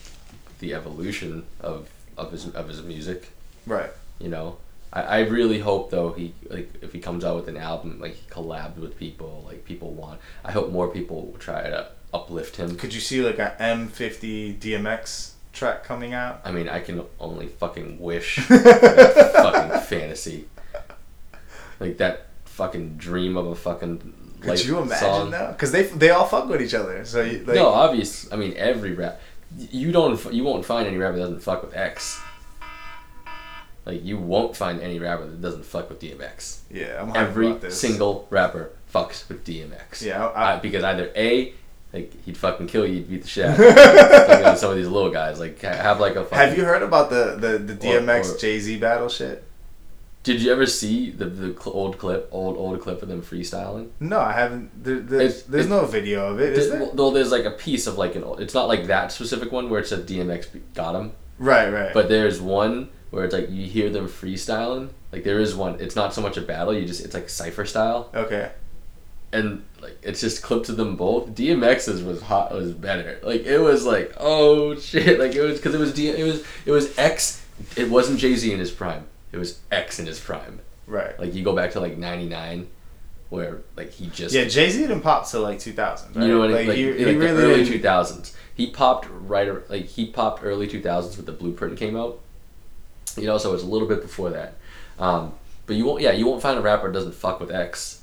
[0.61, 3.29] the evolution of of his of his music.
[3.67, 3.91] right.
[4.19, 4.57] You know,
[4.93, 8.15] I, I really hope though he like if he comes out with an album like
[8.15, 10.21] he collabed with people like people want.
[10.45, 12.75] I hope more people will try to uplift him.
[12.77, 16.41] Could you see like a M50 DMX track coming out?
[16.45, 20.47] I mean, I can only fucking wish fucking fantasy,
[21.81, 24.15] like that fucking dream of a fucking.
[24.41, 25.31] Could life you imagine song.
[25.33, 25.53] that?
[25.53, 27.05] Because they they all fuck with each other.
[27.05, 28.33] So you, like, no, obvious.
[28.33, 29.21] I mean, every rap.
[29.57, 30.33] You don't.
[30.33, 32.21] You won't find any rapper that doesn't fuck with X.
[33.85, 36.59] Like you won't find any rapper that doesn't fuck with DMX.
[36.71, 40.03] yeah, I'm Every single rapper fucks with DMX.
[40.03, 41.55] Yeah, I, Uh, because either a,
[41.93, 44.89] like he'd fucking kill you, he'd beat the shit out of like, some of these
[44.89, 46.25] little guys, like have like a.
[46.25, 49.45] Fucking, have you heard about the the, the DMX Jay Z battle shit?
[50.25, 53.89] Did you ever see the the cl- old clip, old old clip of them freestyling?
[54.01, 54.85] No, I haven't.
[54.85, 56.91] There, there, It's- there's it- no video of it, is Th- there?
[56.93, 58.25] well, there's like a piece of like an.
[58.25, 61.13] old- It's not like that specific one where it said DMX got him.
[61.39, 61.95] Right, right.
[61.95, 64.91] But there's one where it's like you hear them freestyling.
[65.13, 65.81] Like there is one.
[65.81, 66.75] It's not so much a battle.
[66.75, 68.51] You just it's like cipher style, okay.
[69.33, 71.35] And like it's just clipped to them both.
[71.35, 72.53] DMX's was hot.
[72.53, 73.19] Was better.
[73.23, 75.19] Like it was like oh shit.
[75.19, 76.09] Like it was because it was D.
[76.09, 77.45] It was it was X.
[77.77, 79.07] It wasn't Jay Z in his prime.
[79.33, 80.61] It was X in his prime.
[80.87, 81.19] Right.
[81.19, 82.67] Like you go back to like '99,
[83.29, 86.17] where like he just Yeah, Jay Z didn't pop till like 2000.
[86.17, 86.23] Right?
[86.23, 86.69] You know what I mean?
[86.69, 88.35] Like, he, like he the really early didn't- two thousands.
[88.55, 92.21] He popped right like he popped early two thousands with the blueprint came out.
[93.17, 94.55] You know, so it's a little bit before that.
[94.99, 95.35] Um,
[95.67, 97.98] but you won't yeah, you won't find a rapper that doesn't fuck with X.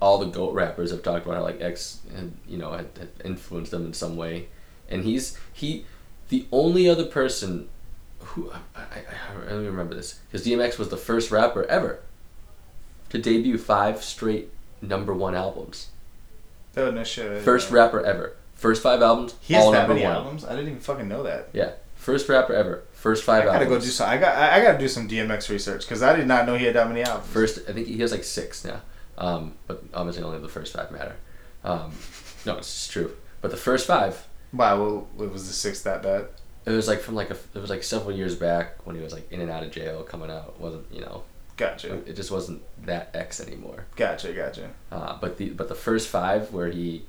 [0.00, 3.08] All the GOAT rappers have talked about how like X had you know had, had
[3.24, 4.48] influenced them in some way.
[4.88, 5.84] And he's he
[6.28, 7.68] the only other person
[8.18, 8.84] who I, I,
[9.30, 12.00] I don't even remember this because DMX was the first rapper ever
[13.10, 15.88] to debut five straight number one albums.
[16.76, 17.42] Oh, no shit.
[17.42, 18.36] First rapper ever.
[18.54, 19.34] First five albums.
[19.40, 20.14] He has all that number many one.
[20.14, 20.44] albums?
[20.44, 21.48] I didn't even fucking know that.
[21.52, 21.72] Yeah.
[21.96, 22.84] First rapper ever.
[22.92, 23.84] First five I gotta albums.
[23.84, 24.08] go do some.
[24.08, 24.36] I got.
[24.36, 26.88] I I gotta do some DMX research because I did not know he had that
[26.88, 27.28] many albums.
[27.28, 28.80] First, I think he has like six now.
[29.20, 31.14] Um, but obviously only the first five matter.
[31.62, 31.92] Um,
[32.46, 33.14] no, it's true.
[33.42, 36.26] But the first five, Wow, well, it was the sixth that bad?
[36.66, 39.12] it was like from like a, it was like several years back when he was
[39.12, 40.54] like in and out of jail, coming out.
[40.56, 41.22] It wasn't you know,
[41.56, 41.94] Gotcha.
[42.06, 43.86] it just wasn't that X anymore.
[43.96, 44.32] Gotcha.
[44.32, 44.70] Gotcha.
[44.90, 47.04] Uh, but the but the first five where he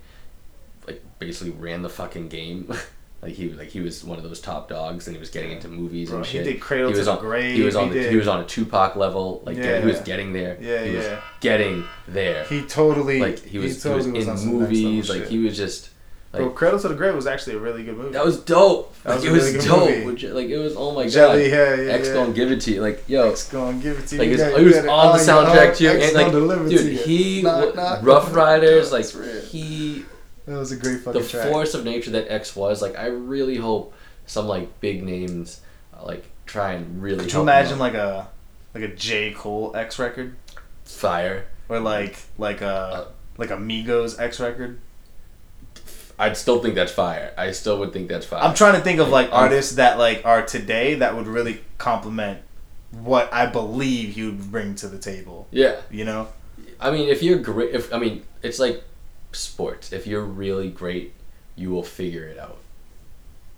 [0.87, 2.71] like basically ran the fucking game.
[3.21, 5.67] like he like he was one of those top dogs and he was getting into
[5.67, 7.87] movies Bro, and he did Cradle he was to on the Grave, he was on
[7.89, 9.43] he the, did- he was on a Tupac level.
[9.45, 9.79] Like Yeah.
[9.79, 10.57] he was getting there.
[10.59, 11.21] Yeah, he was yeah.
[11.39, 12.45] getting there.
[12.45, 13.19] He totally.
[13.19, 15.09] like he was, totally he was, on in movies.
[15.09, 15.29] Like shit.
[15.29, 15.89] he was just
[16.33, 18.13] like Bro, Cradle to the Grave was actually a really good movie.
[18.13, 18.95] that was dope.
[19.03, 20.05] That like was it a was really good dope.
[20.05, 20.27] movie.
[20.29, 21.57] Like it was oh my Jelly, god.
[21.57, 22.13] yeah, yeah, X yeah.
[22.13, 22.81] gonna give it to you.
[22.81, 24.19] Like yo, X gonna give it to you.
[24.21, 26.99] like You it's, got- he you was it on the soundtrack too, and like dude,
[27.05, 29.05] he Knock, knock, Ruff Ryders, like
[29.49, 30.05] he
[30.45, 31.45] That was a great the track.
[31.45, 32.81] The force of nature that X was.
[32.81, 33.93] Like I really hope
[34.25, 35.61] some like big names
[35.93, 37.25] uh, like try and really.
[37.25, 38.29] Could you imagine like a
[38.73, 40.35] like a J Cole X record
[40.83, 41.45] fire?
[41.71, 44.79] or like like a like a Migos X record?
[46.19, 47.33] I'd still think that's fire.
[47.37, 48.43] I still would think that's fire.
[48.43, 52.41] I'm trying to think of like artists that like are today that would really complement
[52.91, 55.47] what I believe he would bring to the table.
[55.49, 56.27] Yeah, You know?
[56.79, 58.83] I mean, if you're great, if I mean, it's like
[59.31, 59.91] sports.
[59.93, 61.13] If you're really great,
[61.55, 62.57] you will figure it out,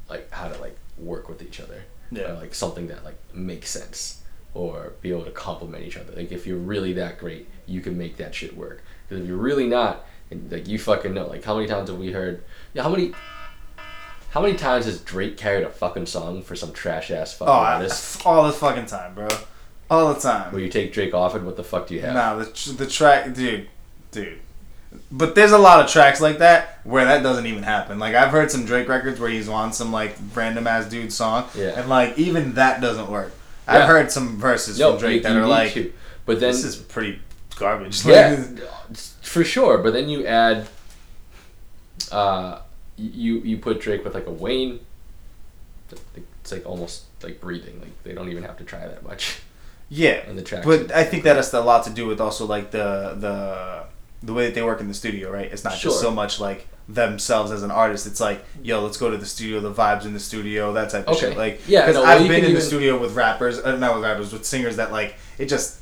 [0.10, 1.84] like how to like work with each other.
[2.12, 2.32] Yeah.
[2.32, 4.22] Or, like something that like makes sense,
[4.54, 6.14] or be able to complement each other.
[6.16, 8.84] Like if you're really that great, you can make that shit work.
[9.08, 11.98] Because if you're really not, and like you fucking know, like how many times have
[11.98, 12.44] we heard?
[12.74, 13.14] Yeah, how many?
[14.32, 17.58] How many times has Drake carried a fucking song for some trash ass fucking Oh,
[17.58, 18.26] artist?
[18.26, 19.28] all the fucking time, bro.
[19.92, 20.52] all the time.
[20.52, 22.16] Where you take Drake off it, what the fuck do you have?
[22.16, 23.70] Nah, the tr- the track, dude,
[24.12, 24.40] dude.
[25.12, 28.00] But there's a lot of tracks like that where that doesn't even happen.
[28.00, 31.48] Like I've heard some Drake records where he's on some like random ass dude song,
[31.56, 31.80] Yeah.
[31.80, 33.34] and like even that doesn't work.
[33.68, 33.76] Yeah.
[33.80, 35.94] I've heard some verses No, from Drake you, that you are like, to.
[36.26, 37.20] But then this is pretty
[37.58, 38.06] garbage.
[38.06, 38.44] yeah,
[39.22, 39.78] for sure.
[39.78, 40.68] But then you add,
[42.12, 42.60] uh,
[42.98, 44.80] you you put Drake with like a Wayne.
[46.16, 47.80] It's like almost like breathing.
[47.80, 49.42] Like they don't even have to try that much
[49.90, 50.28] yeah.
[50.30, 50.64] in the track.
[50.64, 53.84] But I think that has a lot to do with also like the the
[54.24, 55.52] the way that they work in the studio, right?
[55.52, 55.92] It's not Sure.
[55.92, 58.08] just so much like themselves as an artist.
[58.08, 61.08] It's like, yo, let's go to the studio, the vibes in the studio, that type
[61.08, 61.28] of Okay.
[61.30, 61.38] shit.
[61.38, 64.04] Like, Yeah, because no, I've you been in the studio with rappers, uh, not with
[64.04, 65.80] rappers, with singers that like it just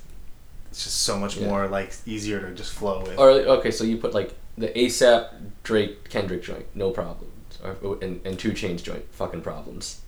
[0.72, 1.48] it's just so much Yeah.
[1.48, 3.18] more like easier to just flow with.
[3.20, 5.30] Or okay, so you put like the ASAP
[5.64, 10.02] Drake Kendrick joint, no problems, or and, and 2 Chainz joint, fucking problems.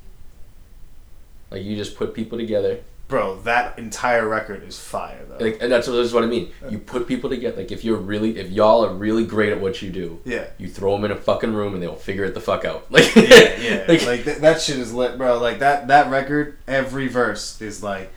[1.51, 5.37] Like you just put people together, Bro, that entire record is fire though.
[5.43, 6.51] like, and that's what, that's what I mean.
[6.69, 7.57] You put people together.
[7.57, 10.47] Like if you're really, if y'all are really great at what you do, yeah.
[10.57, 12.87] you throw them in a fucking room and they'll figure it the fuck out.
[12.91, 13.85] Like yeah, yeah.
[13.87, 15.37] like, like th- that shit is lit, bro.
[15.39, 18.11] Like that that record, every verse is like,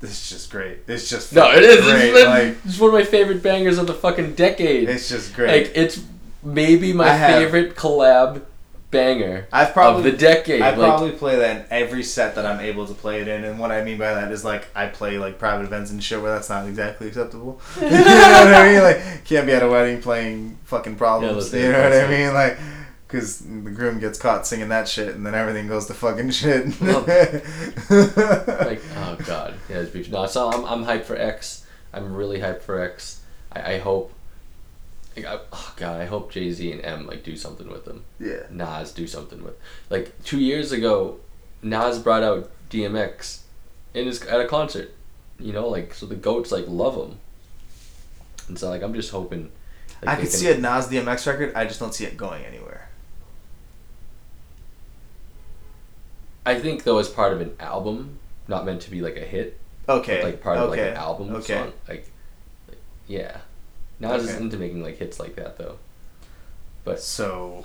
[0.00, 0.78] this is just great.
[0.86, 1.84] It's just no, it is.
[1.84, 2.10] great.
[2.14, 4.88] It's, like it's one of my favorite bangers of the fucking decade.
[4.88, 5.66] it's just great.
[5.66, 6.04] Like it's
[6.42, 8.42] maybe my have- favorite collab
[8.92, 10.62] banger I've probably of the decade.
[10.62, 13.42] I like, probably play that in every set that I'm able to play it in,
[13.42, 16.22] and what I mean by that is like I play like private events and shit
[16.22, 17.60] where that's not exactly acceptable.
[17.80, 18.82] you know what I mean?
[18.82, 21.36] Like can't be at a wedding playing fucking problems.
[21.36, 22.32] listen, you know what I mean?
[22.32, 22.58] Like.
[23.08, 26.80] Cause the groom gets caught singing that shit, and then everything goes to fucking shit.
[26.80, 32.38] Well, like oh god yeah it's no so I'm, I'm hyped for x i'm really
[32.38, 33.20] hyped for x
[33.52, 34.14] i, I hope
[35.16, 38.42] like, I, oh god i hope jay-z and m like do something with them yeah,
[38.50, 39.54] nas do something with
[39.90, 41.18] like two years ago
[41.62, 43.40] nas brought out dmx
[43.94, 44.94] in his at a concert
[45.38, 47.18] you know like so the goats like love him
[48.48, 49.50] and so like i'm just hoping
[50.04, 51.54] I could can- see a Nas DMX record.
[51.54, 52.88] I just don't see it going anywhere.
[56.44, 59.60] i think though as part of an album not meant to be like a hit
[59.88, 61.72] Okay, like part of like an album Okay, song.
[61.88, 62.08] Like,
[62.68, 63.38] like, yeah.
[64.04, 64.42] Is Okay.
[64.42, 65.78] into making like hits like that though.
[66.84, 67.64] But so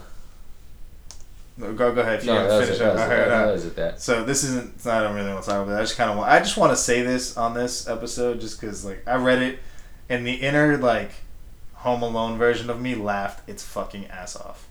[1.59, 2.23] go go ahead.
[2.23, 2.95] You no, finish it, up.
[2.97, 3.75] right, that.
[3.75, 4.85] That So this isn't.
[4.85, 5.77] I don't really want to talk about.
[5.79, 6.29] I just kind of want.
[6.29, 9.59] I just want to say this on this episode, just because like I read it,
[10.09, 11.11] and the inner like
[11.75, 14.67] Home Alone version of me laughed its fucking ass off.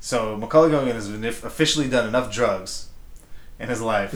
[0.00, 2.88] So Macaulay Culkin has been officially done enough drugs
[3.58, 4.10] in his life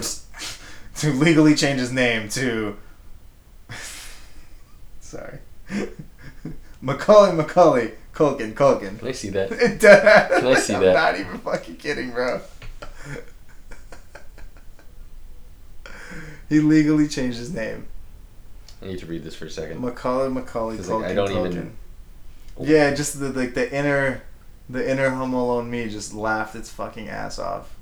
[0.97, 2.77] to legally change his name to.
[5.01, 5.39] Sorry,
[6.85, 8.99] Macaulay Macaulay Culkin Culkin.
[8.99, 9.51] can I see that?
[9.51, 10.41] It does.
[10.41, 10.93] Can I see I'm that?
[10.93, 12.41] not even fucking kidding, bro.
[16.49, 17.87] he legally changed his name.
[18.83, 19.81] I need to read this for a second.
[19.81, 21.01] Macaulay Macaulay Culkin.
[21.01, 21.47] like, I don't Culkin.
[21.53, 21.77] even-
[22.61, 24.23] Yeah, just the like the inner,
[24.69, 27.75] the inner Home Alone me just laughed its fucking ass off.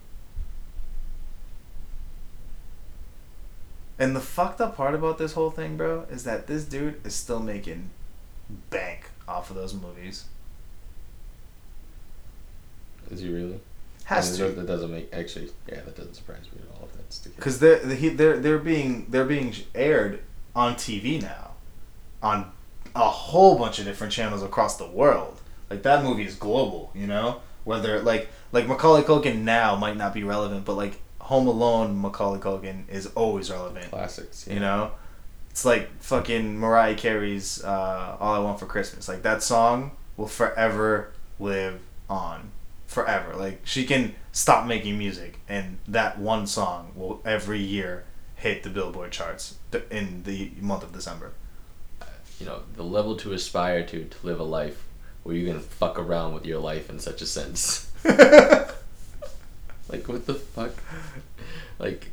[3.99, 7.15] And the fucked up part about this whole thing, bro, is that this dude is
[7.15, 7.91] still making
[8.71, 10.25] bank off of those movies.
[13.11, 13.61] Is he really?
[14.05, 14.53] Has I to.
[14.53, 15.51] That doesn't make actually.
[15.69, 16.89] Yeah, that doesn't surprise me at all.
[16.91, 17.37] If that's the case.
[17.37, 20.21] because they're they're they're being they're being aired
[20.55, 21.53] on TV now,
[22.23, 22.51] on
[22.95, 25.41] a whole bunch of different channels across the world.
[25.71, 27.41] Like that movie is global, you know.
[27.65, 32.41] Whether like like Macaulay Culkin now might not be relevant, but like Home Alone Macaulay
[32.41, 33.89] Culkin is always relevant.
[33.91, 34.47] classics.
[34.51, 34.91] You know,
[35.53, 40.27] it's like fucking Mariah Carey's uh, "All I Want for Christmas." Like that song will
[40.27, 42.51] forever live on,
[42.87, 43.37] forever.
[43.37, 48.71] Like she can stop making music, and that one song will every year hit the
[48.71, 49.57] Billboard charts
[49.91, 51.33] in the month of December.
[52.41, 54.89] You know, the level to aspire to to live a life
[55.23, 57.93] where you can fuck around with your life in such a sense.
[59.89, 60.73] Like what the fuck?
[61.79, 62.09] Like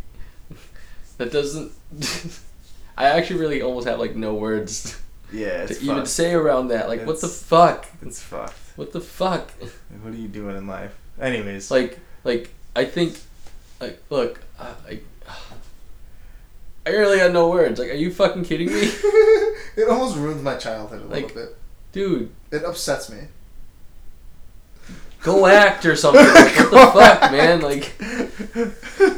[1.18, 1.72] that doesn't.
[3.00, 5.00] I actually really almost have like no words
[5.34, 6.90] yeah, to it's even say around that.
[6.90, 7.88] Like what the fuck?
[8.02, 8.54] It's fucked.
[8.76, 9.52] What the fuck?
[10.02, 10.94] What are you doing in life?
[11.20, 13.18] Anyways, Like like I think
[13.80, 15.00] like look I I,
[16.86, 17.80] I really got no words.
[17.80, 21.56] Like are you fucking kidding me, it almost ruins my childhood a little bit.
[21.94, 22.32] dude?
[22.52, 23.20] It upsets me.
[25.22, 26.26] Go act or something.
[26.26, 27.62] Like, what the fuck, man?
[27.62, 27.86] Like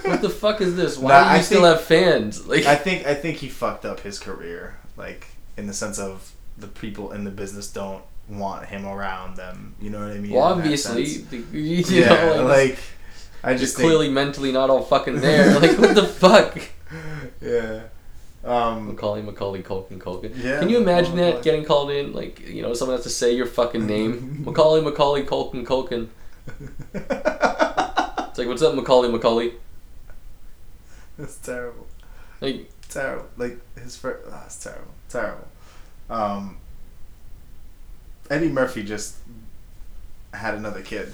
[0.05, 0.97] what the fuck is this?
[0.97, 2.47] Why Nah, do you I still think- have fans?
[2.47, 6.31] Like I think I think he fucked up his career, like in the sense of
[6.57, 9.75] the people in the business don't want him around them.
[9.81, 10.31] You know what I mean?
[10.31, 11.03] well, obviously,
[11.51, 12.79] you yeah, like, like
[13.43, 15.59] I just just think, clearly mentally not all fucking there.
[15.59, 16.57] Like what the fuck?
[17.41, 17.81] Yeah.
[18.43, 20.31] Um, Macaulay, Macaulay, Culkin, Culkin.
[20.35, 21.31] Yeah, Can you imagine Macaulay.
[21.33, 22.11] that getting called in?
[22.13, 24.43] Like, you know, someone has to say your fucking name.
[24.45, 26.07] Macaulay, Macaulay, Culkin, Culkin.
[28.29, 29.53] It's like, what's up, Macaulay, Macaulay?
[31.17, 31.87] That's terrible.
[32.39, 33.27] Like, Terrible.
[33.37, 34.27] Like his first.
[34.29, 34.91] Oh, it's terrible.
[35.07, 35.47] Terrible.
[36.09, 36.57] Um,
[38.29, 39.15] Eddie Murphy just
[40.33, 41.13] had another kid.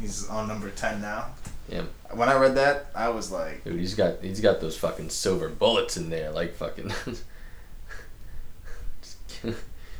[0.00, 1.28] He's on number ten now.
[1.68, 1.82] Yeah.
[2.12, 5.48] When I read that, I was like, dude, he's got he's got those fucking silver
[5.48, 6.92] bullets in there, like fucking.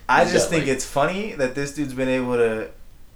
[0.09, 2.71] I just think like- it's funny that this dude's been able to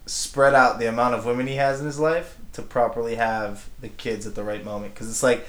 [0.06, 3.88] spread out the amount of women he has in his life to properly have the
[3.88, 4.94] kids at the right moment.
[4.94, 5.46] Because it's like,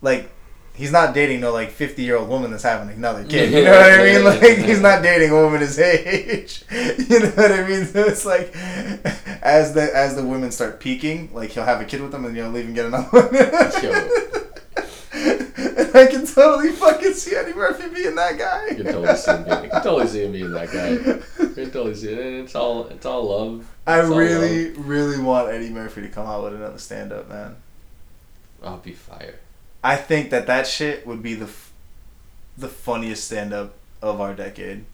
[0.00, 0.30] like
[0.74, 3.52] he's not dating no like fifty year old woman that's having another kid.
[3.52, 4.24] You know what I mean?
[4.24, 6.62] Like he's not dating a woman his age.
[6.70, 7.84] You know what I mean?
[7.86, 8.54] So it's like
[9.42, 12.36] as the as the women start peaking, like he'll have a kid with them and
[12.36, 13.28] you'll leave and get another one.
[13.36, 13.44] and
[15.96, 18.68] I can totally fucking see Eddie Murphy being that guy.
[18.70, 20.88] You can totally see him being, you can totally see him being that guy.
[20.90, 21.22] You
[21.54, 22.18] can totally see it.
[22.18, 23.66] And It's all it's all love.
[23.86, 27.28] I It's all really, really want Eddie Murphy to come out with another stand up,
[27.28, 27.56] man.
[28.62, 29.38] I'll be fire.
[29.84, 31.72] I think that that shit would be the f-
[32.56, 34.84] the funniest stand up of our decade.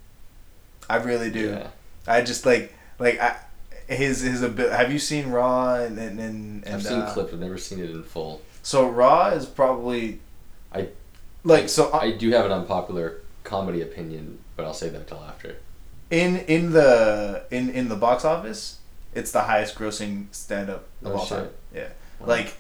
[0.89, 1.51] I really do.
[1.51, 1.69] Yeah.
[2.07, 3.37] I just like like I
[3.89, 4.75] his his ability.
[4.75, 7.33] Have you seen Raw and and and, and I've seen uh, clips.
[7.33, 8.43] I've never seen it in full.
[8.63, 10.21] So Raw is probably
[10.75, 10.89] I-
[11.45, 15.19] like so uh, I do have an unpopular comedy opinion, but I'll say that till
[15.23, 15.57] after.
[16.11, 18.79] in in the in in the box office,
[19.15, 21.39] it's the highest grossing stand up of Oh, all shit.
[21.39, 21.49] time.
[21.75, 21.89] Yeah.
[22.19, 22.27] Wow.
[22.27, 22.55] Like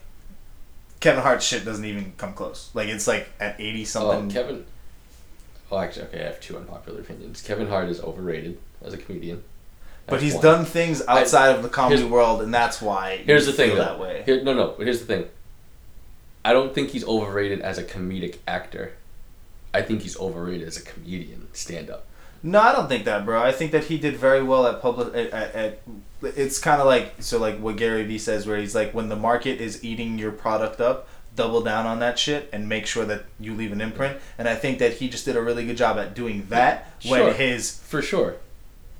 [1.00, 2.70] Kevin Hart's shit doesn't even come close.
[2.74, 4.30] Like it's like at eighty oh, something.
[4.30, 4.64] Oh, Kevin.
[5.72, 6.20] Oh, actually, okay.
[6.20, 7.42] I have two unpopular opinions.
[7.42, 9.42] Kevin Hart is overrated as a comedian.
[10.06, 10.42] but he's one.
[10.42, 13.18] done things outside of the comedy world, and that's why.
[13.18, 13.76] Here's the thing, though.
[13.76, 14.22] that way.
[14.26, 14.74] Here, no, no.
[14.76, 15.28] But here's the thing.
[16.44, 18.94] I don't think he's overrated as a comedic actor.
[19.72, 22.06] I think he's overrated as a comedian, stand up.
[22.42, 23.42] No, I don't think that, bro.
[23.42, 25.09] I think that he did very well at public.
[25.14, 25.81] At, at, at
[26.22, 29.16] it's kind of like so, like what Gary Vee says, where he's like, when the
[29.16, 33.24] market is eating your product up, double down on that shit and make sure that
[33.38, 34.18] you leave an imprint.
[34.38, 37.26] And I think that he just did a really good job at doing that Sure.
[37.26, 38.35] when his For sure.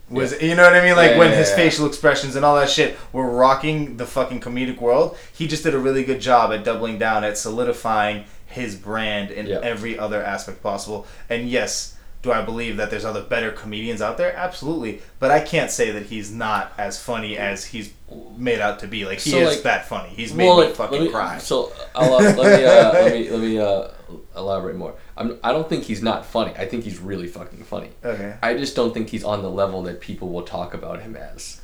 [0.09, 0.96] was you know what I mean?
[0.96, 1.57] Like Yeah, when yeah, his yeah.
[1.57, 5.16] facial expressions and all that shit were rocking the fucking comedic world.
[5.35, 9.46] He just did a really good job at doubling down at solidifying his brand in
[9.46, 9.61] Yeah.
[9.62, 11.07] every other aspect possible.
[11.29, 14.35] And yes, do I believe that there's other better comedians out there?
[14.37, 15.00] Absolutely.
[15.18, 17.92] But I can't say that he's not as funny as he's
[18.37, 19.06] made out to be.
[19.06, 20.11] Like he So, is like- that funny.
[20.11, 21.38] He's made Well, me like, fucking me, cry.
[21.38, 23.88] So I'll, uh, let me uh, let me let me uh,
[24.37, 24.94] elaborate more.
[25.16, 26.52] I'm, I don't think he's not funny.
[26.59, 27.90] I think he's really fucking funny.
[28.04, 28.37] Okay.
[28.42, 31.61] I just don't think he's on the level that people will talk about him as.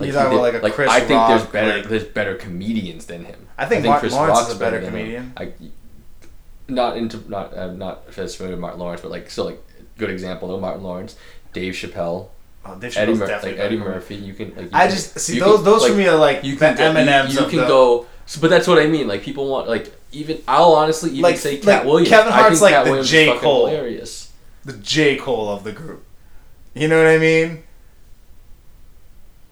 [0.00, 3.24] You're he talking like a Chris I think there's better like- there's better comedians than
[3.26, 3.46] him.
[3.56, 4.92] I think Martin Lawrence is a Rock's better than him.
[4.92, 5.32] comedian.
[5.36, 5.52] I,
[6.66, 9.62] not into not uh, not as familiar with Martin Lawrence, but like so like
[9.98, 11.16] good example though Martin Lawrence,
[11.52, 12.28] Dave Chappelle,
[12.66, 13.76] Oh, Dave Eddie Mur- like Eddie.
[13.76, 14.14] Murphy.
[14.16, 15.56] You can like you I can- just see those.
[15.56, 17.66] can, those like, for me are like you can go, M&Ms you, you can the-
[17.66, 21.22] go so, but that's what I mean like people want like even I'll honestly even
[21.22, 23.38] Like- say Katt like Williams Kevin Hart's like Katt the Williams J.
[23.38, 23.66] Cole.
[23.66, 24.30] hilarious
[24.64, 26.02] the J Cole of the group.
[26.72, 27.62] You know what I mean?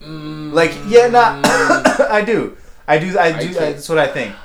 [0.01, 0.53] Mm.
[0.53, 1.45] Like yeah, not.
[2.11, 2.57] I do.
[2.87, 3.17] I do.
[3.17, 3.49] I do.
[3.49, 4.35] I that's what I think.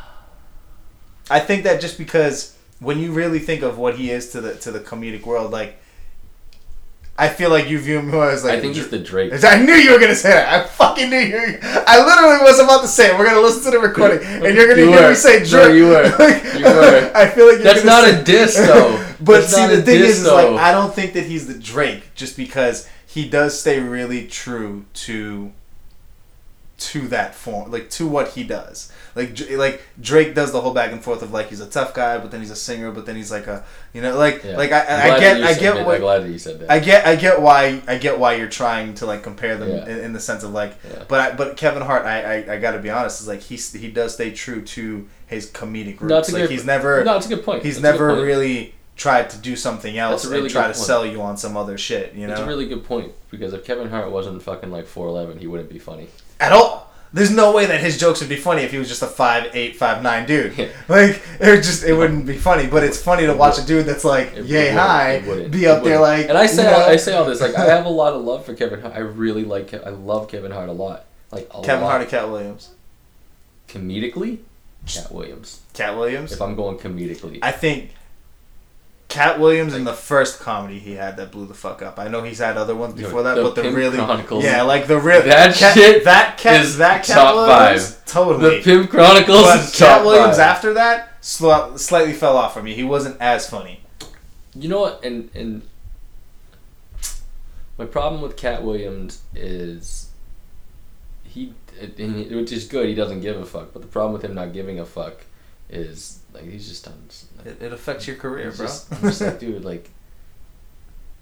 [1.30, 4.54] I think that just because when you really think of what he is to the
[4.56, 5.76] to the comedic world, like
[7.20, 8.58] I feel like you view him more as like.
[8.58, 10.48] I think he's the Drake I knew you were gonna say that.
[10.54, 11.34] I fucking knew you.
[11.34, 13.18] Were, I literally was about to say it.
[13.18, 15.08] We're gonna listen to the recording, and you're gonna You hear were.
[15.10, 15.74] me say No, Drake.
[15.76, 16.02] you were.
[16.18, 17.10] Like, You were.
[17.14, 19.04] I feel like you're That's not say- a diss, though.
[19.20, 20.46] but That's see, the thing diss, is, is like.
[20.60, 25.52] I don't think that he's the Drake just because he does stay really true to
[26.78, 28.92] to that form, like to what he does.
[29.16, 32.18] Like like Drake does the whole back and forth of like he's a tough guy,
[32.18, 34.56] but then he's a singer, but then he's like a you know like Yeah.
[34.56, 37.04] like I, I get I get what I'm glad that you said that I get
[37.04, 39.88] I get why I get why you're trying to like compare them Yeah.
[39.88, 41.02] in, in the sense of like Yeah.
[41.08, 43.72] but I, but Kevin Hart I, I I got to be honest is like he's
[43.72, 47.02] he does stay true to his comedic roots No, it's a like good- he's never
[47.02, 48.24] no it's a good point he's That's never point.
[48.24, 50.76] really tried to do something else really and try to point.
[50.76, 53.64] sell you on some other shit you know It's a really good point because if
[53.64, 56.06] Kevin Hart wasn't fucking like four eleven, he wouldn't be funny.
[56.40, 59.02] At all there's no way that his jokes would be funny if he was just
[59.02, 60.68] a five eight five nine dude Yeah.
[60.88, 63.86] like it would just it wouldn't be funny but it's funny to watch a dude
[63.86, 66.70] that's like It- yay it wouldn't- high be up there like And I say you
[66.70, 66.84] know?
[66.84, 68.94] I say all this like I have a lot of love for Kevin Hart.
[68.94, 71.06] I really like Ke- I love Kevin Hart a lot.
[71.32, 71.90] Like a Kevin lot.
[71.92, 72.68] Hart or Katt Williams
[73.68, 74.38] comedically,
[74.86, 75.60] Katt Williams.
[75.74, 77.90] Katt Williams If I'm going comedically, I think
[79.08, 81.98] Katt Williams in the first comedy he had that blew the fuck up.
[81.98, 84.44] I know he's had other ones Yo, before that, the but the Pimp really Chronicles.
[84.44, 88.04] yeah, like the real That cat, shit that cat is that Katt top Williams five.
[88.04, 88.56] totally.
[88.58, 90.46] the Pimp Chronicles but Katt Williams five.
[90.46, 92.74] after that, sl- slightly fell off for me.
[92.74, 93.80] He wasn't as funny.
[94.54, 95.02] You know what?
[95.02, 95.62] And and
[97.78, 100.10] my problem with Katt Williams is
[101.24, 102.88] he, and he- which is good.
[102.88, 103.72] He doesn't give a fuck.
[103.72, 105.24] But the problem with him not giving a fuck
[105.70, 107.08] is like he's just done.
[107.44, 108.66] It, it affects your career, bro.
[108.66, 109.90] just, I'm just like, dude, like.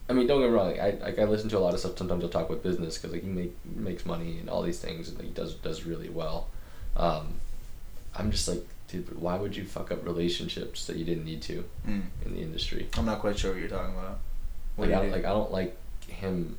[0.09, 0.69] I mean, don't get me wrong.
[0.71, 1.99] Like, I like I listen to a lot of stuff.
[1.99, 5.09] Sometimes I'll talk about business because like he make makes money and all these things,
[5.09, 6.49] and like, he does does really well.
[6.97, 7.35] Um,
[8.17, 11.65] I'm just like, dude, why would you fuck up relationships that you didn't need to
[11.89, 12.03] Mm.
[12.25, 12.89] in the industry?
[12.97, 14.19] I'm not quite sure what you're talking about.
[14.77, 16.57] What Like I, do like I don't like him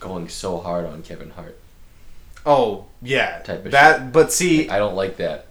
[0.00, 1.58] going so hard on Kevin Hart.
[2.46, 4.12] oh yeah, Type of that.
[4.12, 5.46] But see, Like, I don't like that.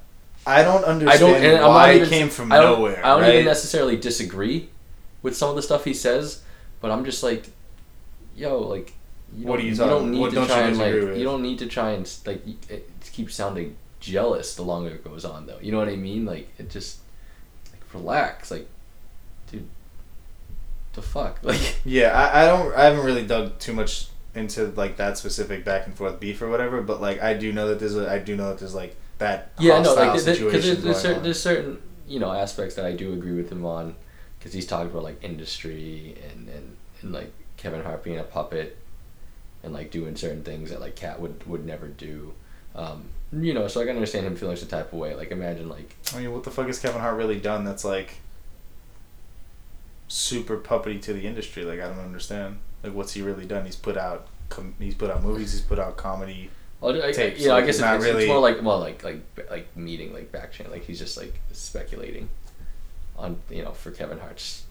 [0.45, 1.43] I don't I understand don't.
[1.43, 3.05] And I'm why not it even, came from I don't, nowhere.
[3.05, 3.33] I don't right?
[3.35, 4.69] even necessarily disagree
[5.21, 6.43] with some of the stuff he says,
[6.81, 7.45] but I'm just like,
[8.35, 8.93] yo, like,
[9.35, 11.17] you What don't, are you you don't need what to don't try and like, with?
[11.17, 15.23] you don't need to try and like, it keeps sounding jealous the longer it goes
[15.25, 15.59] on, though.
[15.61, 16.25] You know what I mean?
[16.25, 16.99] Like, it just
[17.71, 18.67] like relax, like,
[19.49, 19.67] dude,
[20.93, 21.77] the fuck, like.
[21.85, 22.75] Yeah, I, I don't.
[22.75, 26.49] I haven't really dug too much into like that specific back and forth beef or
[26.49, 26.81] whatever.
[26.81, 27.95] But like, I do know that there's.
[27.95, 29.51] A, I do know that there's like that.
[29.59, 30.39] Yeah, no, like because there's,
[31.01, 33.95] certain, there's certain you know aspects that I do agree with him on
[34.37, 38.77] because he's talking about like industry and, and and like Kevin Hart being a puppet
[39.63, 42.33] and like doing certain things that like Katt would would never do.
[42.75, 45.15] Um, you know, so I can understand him feeling some type of way.
[45.15, 48.17] Like imagine like I mean, what the fuck has Kevin Hart really done that's like
[50.07, 51.63] super puppety to the industry?
[51.63, 52.59] Like, I don't understand.
[52.83, 53.65] Like, what's he really done?
[53.65, 54.27] He's put out.
[54.49, 55.51] Com- he's put out movies.
[55.51, 56.51] He's put out comedy.
[56.83, 59.03] Well, I, know, I guess it's it's, not it's, really- it's more like well like
[59.03, 62.29] like like meeting like back chain like he's just like speculating
[63.17, 64.63] on you know for Kevin Hart's.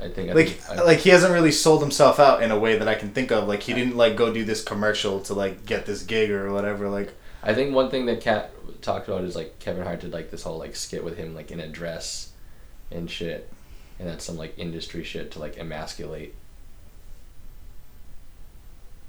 [0.00, 2.58] I think I Like, think, I, like he hasn't really sold himself out in a
[2.58, 3.46] way that I can think of.
[3.46, 6.88] Like, he didn't like go do this commercial to like get this gig or whatever.
[6.88, 8.50] Like, I think one thing that Katt
[8.82, 11.52] talked about is like Kevin Hart did like this whole like skit with him like
[11.52, 12.32] in a dress
[12.90, 13.52] and shit,
[14.00, 16.34] and that's some like industry shit to like emasculate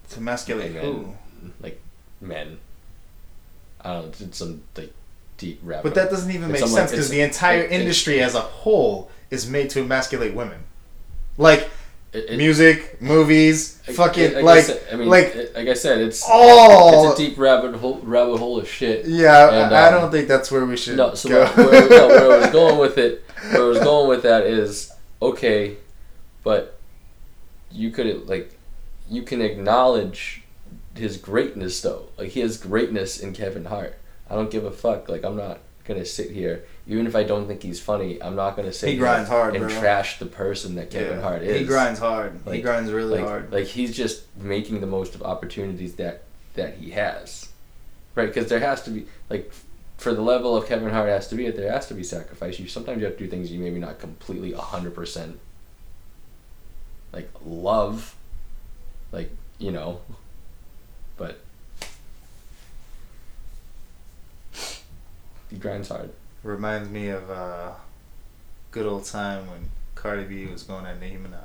[0.09, 1.15] to emasculate who?
[1.62, 1.82] Like
[2.22, 2.60] men.
[3.82, 4.28] I don't know.
[4.28, 4.94] It's some like
[5.38, 5.84] deep rap.
[5.84, 9.10] But that doesn't even make sense because the entire it- it- industry as a whole
[9.30, 10.60] is made to emasculate women.
[11.38, 11.70] Like
[12.14, 15.74] It- it- music, movies, fucking like, like, I, said, I mean, like it- like I
[15.74, 17.12] said, it's all.
[17.12, 19.06] it's a deep rabbit hole rabbit hole of shit.
[19.06, 21.46] yeah, and, I, I um, don't think that's where we should No, so go.
[21.46, 24.46] where, where, no, where I was going with it, where I was going with that
[24.46, 24.91] is
[25.22, 25.78] okay,
[26.44, 26.78] but
[27.72, 28.54] you could like,
[29.10, 30.43] you can acknowledge
[30.96, 32.10] his greatness though.
[32.18, 33.98] Like he has greatness in Kevin Hart.
[34.30, 35.10] I don't give a fuck.
[35.10, 38.22] Like I'm not gonna sit here, even if I don't think he's funny.
[38.22, 39.80] I'm not gonna sit He here grinds hard, and bro.
[39.80, 41.22] trash the person that Kevin Yeah.
[41.24, 41.60] Hart is.
[41.60, 42.39] He grinds hard.
[42.52, 43.52] he grinds really like, hard.
[43.52, 46.24] Like he's just making the most of opportunities that
[46.56, 47.50] that he has,
[48.16, 48.28] right?
[48.28, 49.52] Because there has to be like
[49.98, 52.60] for the level of Kevin Hart has to be, there has to be sacrifice.
[52.60, 55.39] You sometimes you have to do things you maybe not completely hundred percent
[57.12, 58.16] like love,
[59.12, 59.30] like
[59.60, 60.02] you know,
[61.18, 61.39] but
[65.49, 66.11] he grinds hard.
[66.43, 67.72] Reminds me of uh,
[68.72, 71.39] good old time when Cardi B was going at Nicki Minaj.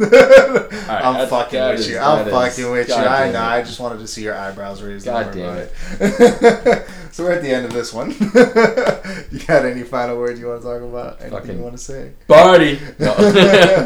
[0.88, 1.98] I'm fucking with is- you.
[1.98, 2.94] I'm that is- fucking with you.
[2.94, 3.42] I know.
[3.42, 5.04] I just wanted to see your eyebrows raised.
[5.04, 5.72] God damn it.
[7.12, 8.10] so we're at the end of this one.
[9.30, 11.20] you got any final words you want to talk about?
[11.20, 12.12] Anything Fucking- you want to say?
[12.26, 12.78] Barty.
[12.98, 13.32] No, I'm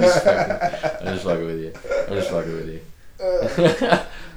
[0.03, 1.73] just fucking, I'm just fucking with you.
[2.09, 2.81] I'm just fucking with you.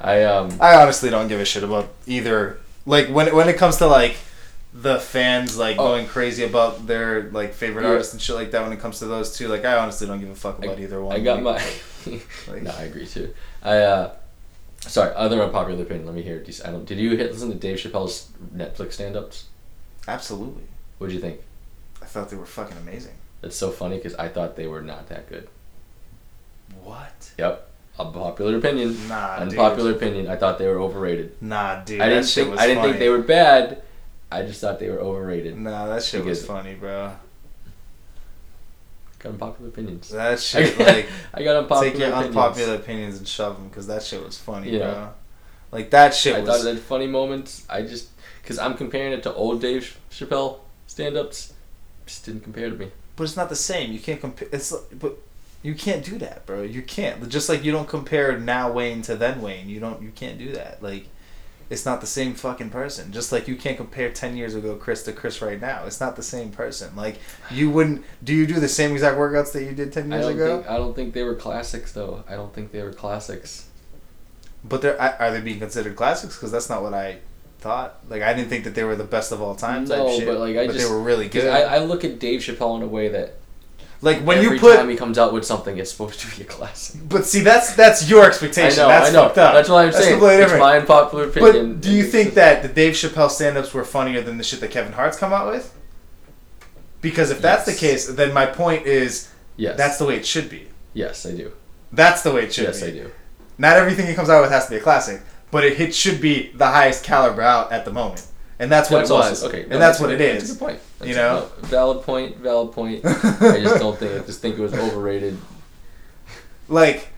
[0.01, 0.51] I um.
[0.59, 2.59] I honestly don't give a shit about either.
[2.85, 4.15] Like when when it comes to like
[4.73, 5.87] the fans like Oh.
[5.87, 7.89] going crazy about their like favorite Yeah.
[7.89, 8.61] artists and shit like that.
[8.63, 11.01] When it comes to those two, like I honestly don't give a fuck about either
[11.01, 11.15] one.
[11.15, 11.61] I got my.
[12.47, 13.33] Like- no, I agree too.
[13.61, 14.13] I uh,
[14.79, 15.13] sorry.
[15.15, 16.05] Other unpopular opinion.
[16.05, 16.37] Let me hear.
[16.37, 16.61] it.
[16.63, 16.85] I don't.
[16.85, 19.45] Did you hit listen to Dave Chappelle's Netflix stand-ups?
[20.07, 20.63] absolutely.
[20.99, 21.41] What'd you think?
[22.01, 23.15] I thought they were fucking amazing.
[23.43, 25.49] It's so funny because I thought they were not that good.
[26.83, 27.31] What?
[27.37, 27.66] Yep.
[27.99, 29.07] Unpopular opinion.
[29.07, 30.01] Nah, Unpopular dude.
[30.01, 30.27] opinion.
[30.27, 31.41] I thought they were overrated.
[31.41, 31.99] Nah, dude.
[32.01, 32.59] I didn't shit think.
[32.59, 33.81] I didn't think they were bad.
[34.31, 35.57] I just thought they were overrated.
[35.57, 37.13] Nah, that shit was funny, bro.
[39.19, 40.09] Got unpopular opinions.
[40.09, 42.35] That shit, like, I got unpopular take your opinions.
[42.35, 44.91] unpopular opinions and shove them because that shit was funny, Yeah.
[44.91, 45.09] bro.
[45.71, 46.49] Like that shit I was.
[46.49, 47.65] thought it had funny moments.
[47.69, 48.09] I just
[48.41, 51.53] because I'm comparing it to old Dave Chappelle stand-ups,
[52.05, 52.91] just didn't compare to me.
[53.15, 53.91] But it's not the same.
[53.91, 54.47] You can't compare.
[54.51, 55.17] It's like- but
[55.67, 56.61] you can't do that, bro.
[56.61, 57.27] You can't.
[57.27, 59.67] Just like you don't compare now Wayne to then Wayne.
[59.69, 60.01] You don't.
[60.01, 60.81] You can't do that.
[60.81, 61.07] Like,
[61.69, 63.11] it's not the same fucking person.
[63.11, 65.83] Just like you can't compare ten years ago Chris to Chris right now.
[65.85, 66.95] It's not the same person.
[66.95, 67.19] Like
[67.51, 68.05] you wouldn't.
[68.23, 70.57] Do you do the same exact workouts that you did ten years don't ago?
[70.59, 72.23] think I don't think they were classics though.
[72.29, 73.67] I don't think they were classics.
[74.63, 76.35] But they're are are they being considered classics?
[76.37, 77.17] Because that's not what I
[77.59, 77.99] thought.
[78.09, 80.25] Like I didn't think that they were the best of all time type No, shit.
[80.27, 81.47] but, like, I they just- were really good.
[81.47, 83.35] I, I look at Dave Chappelle in a way that
[84.01, 86.43] like when every you put, time he comes out with something, it's supposed to be
[86.43, 87.01] a classic.
[87.09, 88.79] but see that's that's your expectation.
[88.79, 89.23] I know, that's I know.
[89.23, 89.53] fucked up.
[89.53, 90.19] That's what I'm That's saying.
[90.19, 91.73] completely It's my unpopular opinion.
[91.75, 94.71] But do you think that the Dave Chappelle stand-ups were funnier than the shit that
[94.71, 95.73] Kevin Hart's come out with?
[97.01, 99.77] Because if that's the case, then my point is Yes.
[99.77, 100.67] that's the way it should be.
[100.93, 101.51] yes, I do.
[101.91, 102.87] That's the way it should Yes, be.
[102.87, 103.11] Yes, I do.
[103.57, 106.21] Not everything he comes out with has to be a classic, but it, it should
[106.21, 108.23] be the highest caliber out at the moment,
[108.59, 109.25] and that's what That's it was.
[109.43, 110.79] also- okay, and no, that's what it That's a good point.
[110.99, 111.39] That's You a- know?
[111.61, 112.37] no, valid point.
[112.37, 113.05] Valid point.
[113.05, 114.21] I just don't think.
[114.21, 115.37] I just think it was overrated.
[116.67, 117.09] Like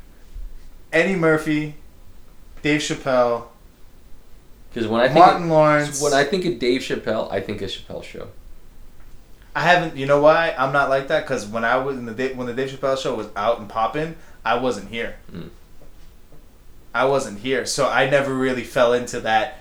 [0.92, 1.76] Eddie Murphy,
[2.62, 3.46] Dave Chappelle,
[4.70, 6.02] Because when I think Martin of, Lawrence.
[6.02, 8.28] when I think of Dave Chappelle, I think of Chappelle show.
[9.56, 9.98] I haven't.
[9.98, 11.24] You know why I'm not like that?
[11.24, 14.16] Because when I was in the when the Dave Chappelle show was out and popping,
[14.46, 15.16] I wasn't here.
[15.32, 15.50] Mm.
[16.94, 19.60] I wasn't here, so I never really fell into that,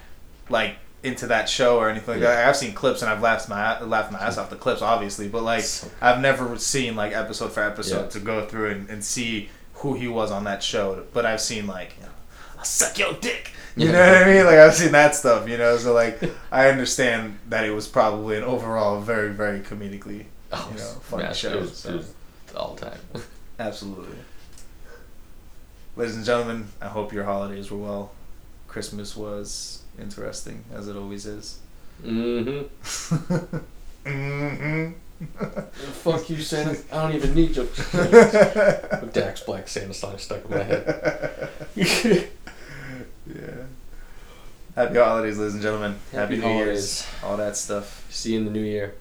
[0.49, 2.35] like into that show or anything like Yeah.
[2.35, 2.49] that.
[2.49, 5.43] I've seen clips and I've laughed my laughed my ass off the clips, obviously, but
[5.43, 5.65] like
[6.01, 8.09] I've never seen like episode for episode Yeah.
[8.11, 11.05] to go through and, and see who he was on that show.
[11.13, 12.13] But I've seen like, you know,
[12.59, 13.53] I'll suck your dick.
[13.77, 14.45] You know what I mean?
[14.45, 15.49] Like I've seen that stuff.
[15.49, 16.21] You know, so like
[16.51, 21.23] I understand that it was probably an overall very very comedically, Oh, you know, funny
[21.25, 21.53] yeah, show.
[21.59, 21.91] It was, so.
[21.91, 22.13] it was
[22.57, 22.99] all time.
[23.61, 24.17] Absolutely.
[25.97, 28.13] Ladies and gentlemen, I hope your holidays were well.
[28.69, 31.59] Christmas was interesting, as it always is.
[32.05, 32.67] mm-hmm.
[34.05, 34.93] mm-hmm.
[36.03, 36.79] Fuck you, Santa.
[36.93, 37.67] I don't even need your
[39.13, 41.49] Dax Black Santa song stuck in my head.
[41.77, 42.23] yeah.
[44.77, 45.97] Happy holidays, ladies and gentlemen.
[46.13, 47.05] Happy Happy, New Year's.
[47.25, 48.07] All that stuff.
[48.11, 48.95] See you in the new year.